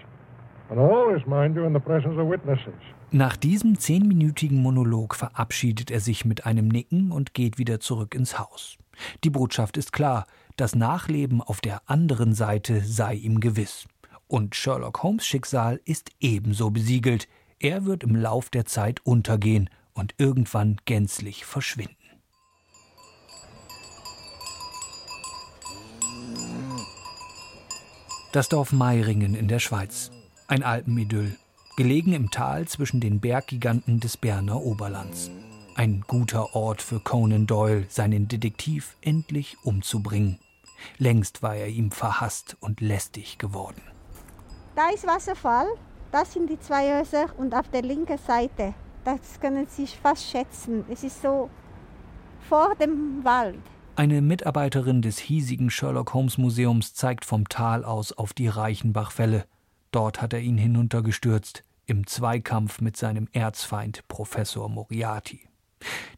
[0.68, 2.74] And always, mind you, in the presence of witnesses.
[3.14, 8.38] Nach diesem zehnminütigen Monolog verabschiedet er sich mit einem Nicken und geht wieder zurück ins
[8.38, 8.78] Haus.
[9.22, 13.86] Die Botschaft ist klar, das Nachleben auf der anderen Seite sei ihm gewiss.
[14.28, 17.28] Und Sherlock Holmes Schicksal ist ebenso besiegelt.
[17.58, 21.96] Er wird im Lauf der Zeit untergehen und irgendwann gänzlich verschwinden.
[28.32, 30.10] Das Dorf Meiringen in der Schweiz.
[30.48, 31.36] Ein Alpenidyll,
[31.76, 35.30] gelegen im Tal zwischen den Berggiganten des Berner Oberlands.
[35.74, 40.38] Ein guter Ort für Conan Doyle, seinen Detektiv endlich umzubringen.
[40.98, 43.80] Längst war er ihm verhasst und lästig geworden.
[44.74, 45.66] Da ist Wasserfall,
[46.10, 50.84] das sind die zwei Häuser und auf der linken Seite, das können Sie fast schätzen.
[50.90, 51.48] Es ist so
[52.48, 53.58] vor dem Wald.
[53.96, 59.44] Eine Mitarbeiterin des hiesigen Sherlock Holmes Museums zeigt vom Tal aus auf die Reichenbachfälle.
[59.92, 65.40] Dort hat er ihn hinuntergestürzt, im Zweikampf mit seinem Erzfeind Professor Moriarty.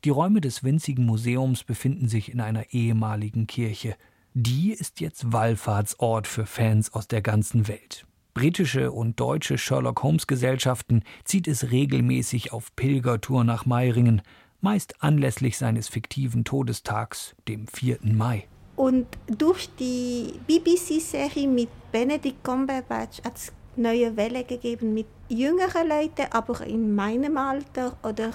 [0.04, 3.96] Die Räume des winzigen Museums befinden sich in einer ehemaligen Kirche.
[4.32, 8.06] Die ist jetzt Wallfahrtsort für Fans aus der ganzen Welt.
[8.32, 14.22] Britische und deutsche Sherlock Holmes Gesellschaften zieht es regelmäßig auf Pilgertour nach Meiringen,
[14.60, 17.98] meist anlässlich seines fiktiven Todestags, dem 4.
[18.02, 18.46] Mai.
[18.76, 26.66] Und durch die BBC-Serie mit Benedict Cumberbatch es neue Welle gegeben mit jüngeren Leuten, aber
[26.66, 28.32] in meinem Alter oder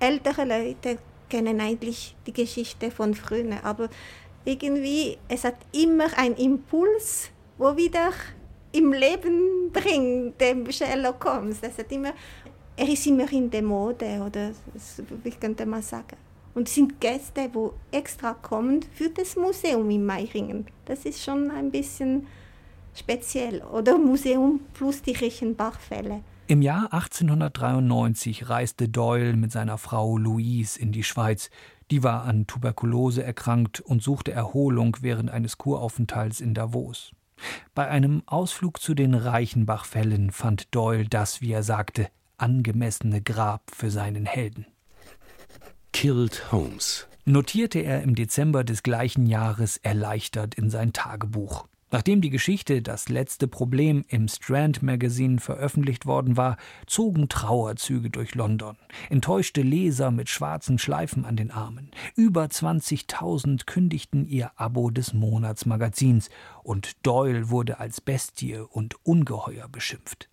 [0.00, 3.64] ältere Leute kennen eigentlich die Geschichte von früher.
[3.64, 3.88] Aber
[4.44, 8.12] irgendwie, es hat immer einen Impuls, wo wieder
[8.72, 11.60] im Leben bringt, dem Sherlock Holmes.
[11.60, 12.12] Das hat immer,
[12.76, 14.52] er ist immer in der Mode, oder
[15.22, 16.16] wie könnte man sagen.
[16.54, 20.66] Und es sind Gäste, die extra kommen für das Museum in Meiringen.
[20.86, 22.26] Das ist schon ein bisschen
[22.98, 23.62] speziell.
[23.62, 26.22] Oder Museum plus die Reichenbachfälle.
[26.48, 31.50] Im Jahr 1893 reiste Doyle mit seiner Frau Louise in die Schweiz.
[31.90, 37.12] Die war an Tuberkulose erkrankt und suchte Erholung während eines Kuraufenthalts in Davos.
[37.74, 43.90] Bei einem Ausflug zu den Reichenbachfällen fand Doyle das, wie er sagte, angemessene Grab für
[43.90, 44.66] seinen Helden.
[45.92, 47.06] Killed Holmes.
[47.24, 51.66] Notierte er im Dezember des gleichen Jahres erleichtert in sein Tagebuch.
[51.92, 56.56] Nachdem die Geschichte Das letzte Problem im Strand Magazine veröffentlicht worden war,
[56.86, 58.76] zogen Trauerzüge durch London.
[59.08, 61.92] Enttäuschte Leser mit schwarzen Schleifen an den Armen.
[62.16, 66.28] Über 20.000 kündigten ihr Abo des Monatsmagazins
[66.64, 70.28] und Doyle wurde als Bestie und Ungeheuer beschimpft.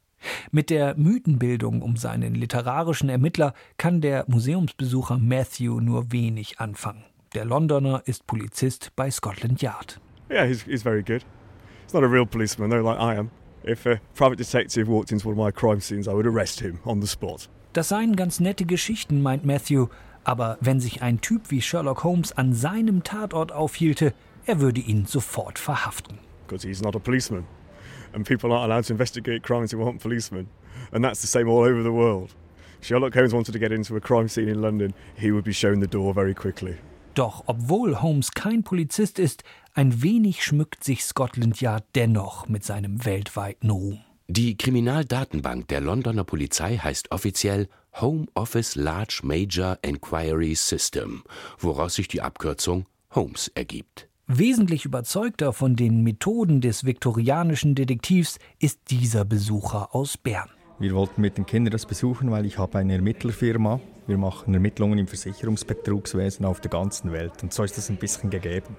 [0.51, 7.03] Mit der Mythenbildung um seinen literarischen Ermittler kann der Museumsbesucher Matthew nur wenig anfangen.
[7.35, 9.99] Der Londoner ist Polizist bei Scotland Yard.
[10.31, 11.23] Yeah, he's, he's very good.
[11.93, 13.29] Not a real policeman, though, like I am.
[13.63, 16.79] If a private detective walked into one of my crime scenes, I would arrest him
[16.85, 17.47] on the spot.
[17.73, 19.89] Das seien ganz nette Geschichten, meint Matthew,
[20.23, 24.13] aber wenn sich ein Typ wie Sherlock Holmes an seinem Tatort aufhielte,
[24.47, 26.17] er würde ihn sofort verhaften.
[26.47, 27.45] Because he's not a policeman.
[28.13, 30.47] And people aren't allowed to investigate crimes who aren't policemen.
[30.91, 32.33] And that's the same all over the world.
[32.81, 35.79] Sherlock Holmes wanted to get into a crime scene in London, he would be shown
[35.79, 36.75] the door very quickly.
[37.13, 43.05] Doch obwohl Holmes kein Polizist ist, ein wenig schmückt sich Scotland Yard dennoch mit seinem
[43.05, 43.99] weltweiten Ruhm.
[44.27, 47.67] Die Kriminaldatenbank der Londoner Polizei heißt offiziell
[47.99, 51.23] Home Office Large Major Enquiry System,
[51.59, 54.07] woraus sich die Abkürzung Holmes ergibt.
[54.27, 60.49] Wesentlich überzeugter von den Methoden des viktorianischen Detektivs ist dieser Besucher aus Bern.
[60.79, 64.99] Wir wollten mit den Kindern das besuchen, weil ich habe eine Ermittlerfirma Wir machen Ermittlungen
[64.99, 67.43] im Versicherungsbetrugswesen auf der ganzen Welt.
[67.43, 68.75] Und so ist das ein bisschen gegeben.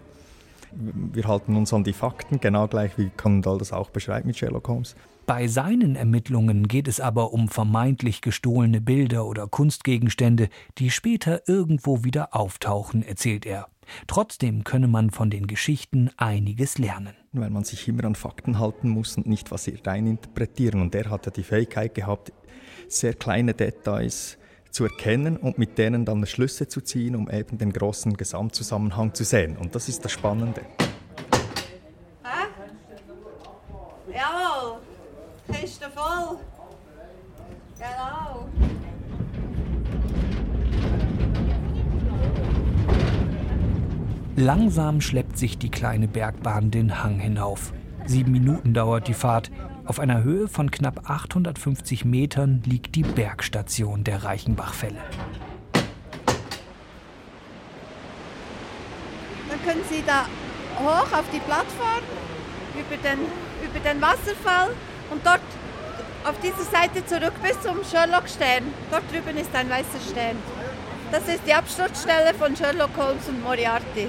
[0.77, 4.69] Wir halten uns an die Fakten, genau gleich wie Condal das auch beschreibt mit Sherlock
[4.69, 4.97] Holmes.
[5.27, 12.05] Bei seinen Ermittlungen geht es aber um vermeintlich gestohlene Bilder oder Kunstgegenstände, die später irgendwo
[12.05, 13.69] wieder auftauchen, erzählt er.
[14.07, 17.15] Trotzdem könne man von den Geschichten einiges lernen.
[17.33, 20.81] Weil man sich immer an Fakten halten muss und nicht was reininterpretieren.
[20.83, 22.33] Und er hat ja die Fähigkeit gehabt,
[22.89, 24.37] sehr kleine Details
[24.75, 29.23] zu erkennen und mit denen dann Schlüsse zu ziehen, um eben den großen Gesamtzusammenhang zu
[29.23, 29.57] sehen.
[29.57, 30.63] Und das ist das Spannende.
[32.25, 32.49] Hä?
[34.13, 34.81] Jawohl,
[35.53, 36.39] Kiste voll.
[37.79, 38.49] Genau.
[44.37, 47.73] Langsam schleppt sich die kleine Bergbahn den Hang hinauf.
[48.07, 49.53] Sieben Minuten dauert die Fahrt.
[49.87, 54.99] Auf einer Höhe von knapp 850 Metern liegt die Bergstation der Reichenbachfälle.
[59.51, 60.25] Dann können Sie da
[60.79, 62.03] hoch auf die Plattform
[62.75, 63.19] über den,
[63.63, 64.71] über den Wasserfall
[65.11, 65.43] und dort
[66.25, 68.65] auf dieser Seite zurück bis zum Sherlock-Stern.
[68.91, 70.37] Dort drüben ist ein weißer Stern.
[71.13, 74.09] Das ist die Absturzstelle von Sherlock Holmes und Moriarty.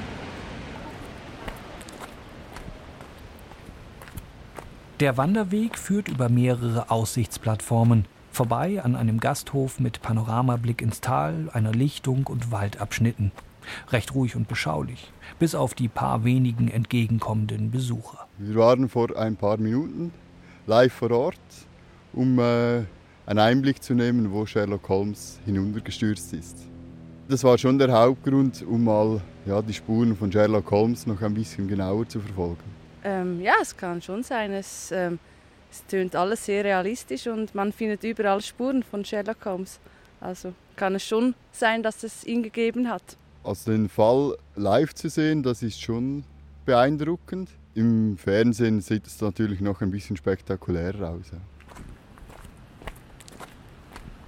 [5.01, 11.73] Der Wanderweg führt über mehrere Aussichtsplattformen, vorbei an einem Gasthof mit Panoramablick ins Tal, einer
[11.73, 13.33] Lichtung und Waldabschnitten.
[13.91, 18.25] Recht ruhig und beschaulich, bis auf die paar wenigen entgegenkommenden Besucher.
[18.37, 20.13] Wir waren vor ein paar Minuten
[20.65, 21.39] live vor Ort,
[22.13, 22.83] um äh,
[23.25, 26.57] einen Einblick zu nehmen, wo Sherlock Holmes hinuntergestürzt ist.
[27.27, 31.33] Das war schon der Hauptgrund, um mal ja, die Spuren von Sherlock Holmes noch ein
[31.33, 32.74] bisschen genauer zu verfolgen.
[33.05, 34.51] Ähm, ja, es kann schon sein.
[34.51, 35.19] Es, ähm,
[35.71, 39.79] es tönt alles sehr realistisch und man findet überall Spuren von Sherlock Holmes.
[40.19, 43.15] Also kann es schon sein, dass es ihn gegeben hat.
[43.43, 46.23] Also den Fall live zu sehen, das ist schon
[46.65, 47.49] beeindruckend.
[47.75, 51.31] Im Fernsehen sieht es natürlich noch ein bisschen spektakulärer aus.
[51.31, 51.37] Ja.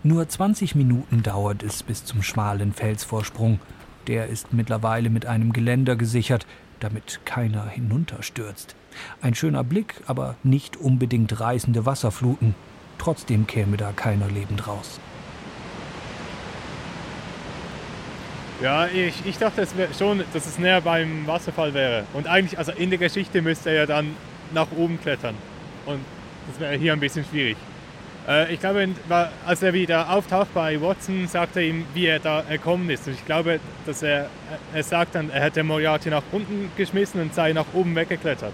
[0.04, 3.60] Nur 20 Minuten dauert es bis zum schmalen Felsvorsprung.
[4.06, 6.46] Der ist mittlerweile mit einem Geländer gesichert,
[6.80, 8.76] damit keiner hinunterstürzt.
[9.22, 12.56] Ein schöner Blick, aber nicht unbedingt reißende Wasserfluten.
[12.98, 15.00] Trotzdem käme da keiner lebend raus.
[18.62, 22.06] Ja, ich, ich dachte es schon, dass es näher beim Wasserfall wäre.
[22.14, 24.16] Und eigentlich, also in der Geschichte müsste er ja dann
[24.54, 25.36] nach oben klettern.
[25.86, 26.00] Und
[26.48, 27.58] das wäre hier ein bisschen schwierig.
[28.28, 28.90] Äh, ich glaube,
[29.46, 33.08] als er wieder auftaucht bei Watson, sagt er ihm, wie er da gekommen ist.
[33.08, 34.30] Und ich glaube, dass er,
[34.74, 38.54] er sagt dann, er hätte Moriarty nach unten geschmissen und sei nach oben weggeklettert,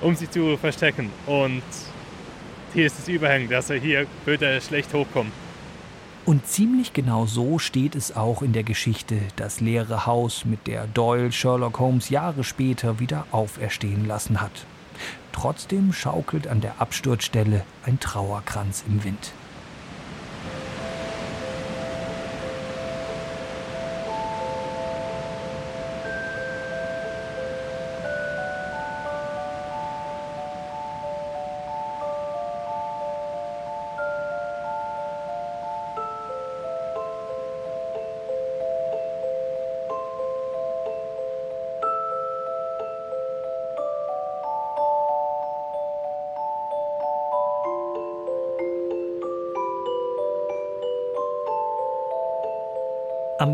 [0.00, 1.10] um sie zu verstecken.
[1.26, 1.62] Und
[2.74, 5.32] hier ist es überhängend, also hier würde er schlecht hochkommen.
[6.26, 10.86] Und ziemlich genau so steht es auch in der Geschichte, das leere Haus, mit der
[10.86, 14.66] Doyle Sherlock Holmes Jahre später wieder auferstehen lassen hat.
[15.32, 19.32] Trotzdem schaukelt an der Absturzstelle ein Trauerkranz im Wind.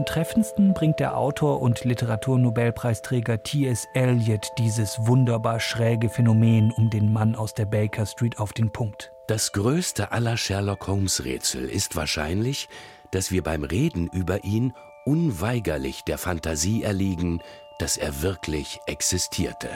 [0.04, 3.88] Am treffendsten bringt der Autor und Literaturnobelpreisträger T.S.
[3.94, 9.12] Eliot dieses wunderbar schräge Phänomen um den Mann aus der Baker Street auf den Punkt.
[9.28, 12.68] Das größte aller Sherlock Holmes Rätsel ist wahrscheinlich,
[13.12, 14.74] dass wir beim Reden über ihn
[15.06, 17.40] unweigerlich der Fantasie erliegen,
[17.78, 19.70] dass er wirklich existierte.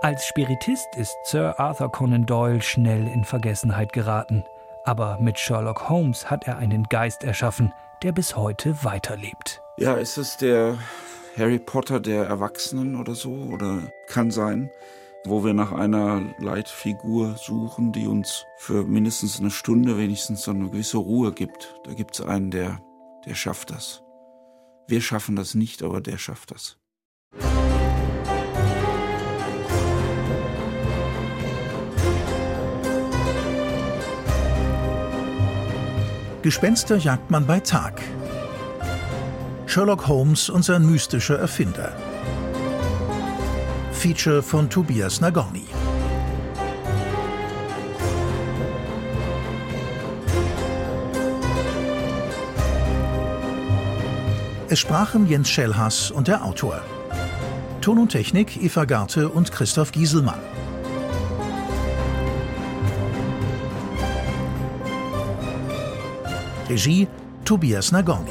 [0.00, 4.46] Als Spiritist ist Sir Arthur Conan Doyle schnell in Vergessenheit geraten.
[4.84, 7.72] Aber mit Sherlock Holmes hat er einen Geist erschaffen,
[8.02, 9.62] der bis heute weiterlebt.
[9.76, 10.78] Ja, ist es der
[11.36, 13.32] Harry Potter der Erwachsenen oder so?
[13.32, 14.70] Oder kann sein,
[15.24, 20.70] wo wir nach einer Leitfigur suchen, die uns für mindestens eine Stunde wenigstens so eine
[20.70, 21.74] gewisse Ruhe gibt.
[21.84, 22.80] Da gibt es einen, der,
[23.26, 24.02] der schafft das.
[24.88, 26.79] Wir schaffen das nicht, aber der schafft das.
[36.42, 38.00] Gespenster jagt man bei Tag.
[39.66, 41.92] Sherlock Holmes und sein mystischer Erfinder.
[43.92, 45.66] Feature von Tobias Nagorny.
[54.70, 56.80] Es sprachen Jens Schellhaas und der Autor.
[57.82, 60.40] Ton und Technik Eva Garte und Christoph Gieselmann.
[66.70, 67.08] Regie
[67.44, 68.30] Tobias Nagorny.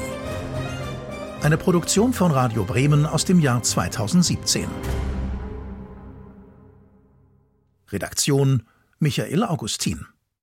[1.42, 4.66] Eine Produktion von Radio Bremen aus dem Jahr 2017.
[7.90, 8.62] Redaktion
[8.98, 10.06] Michael Augustin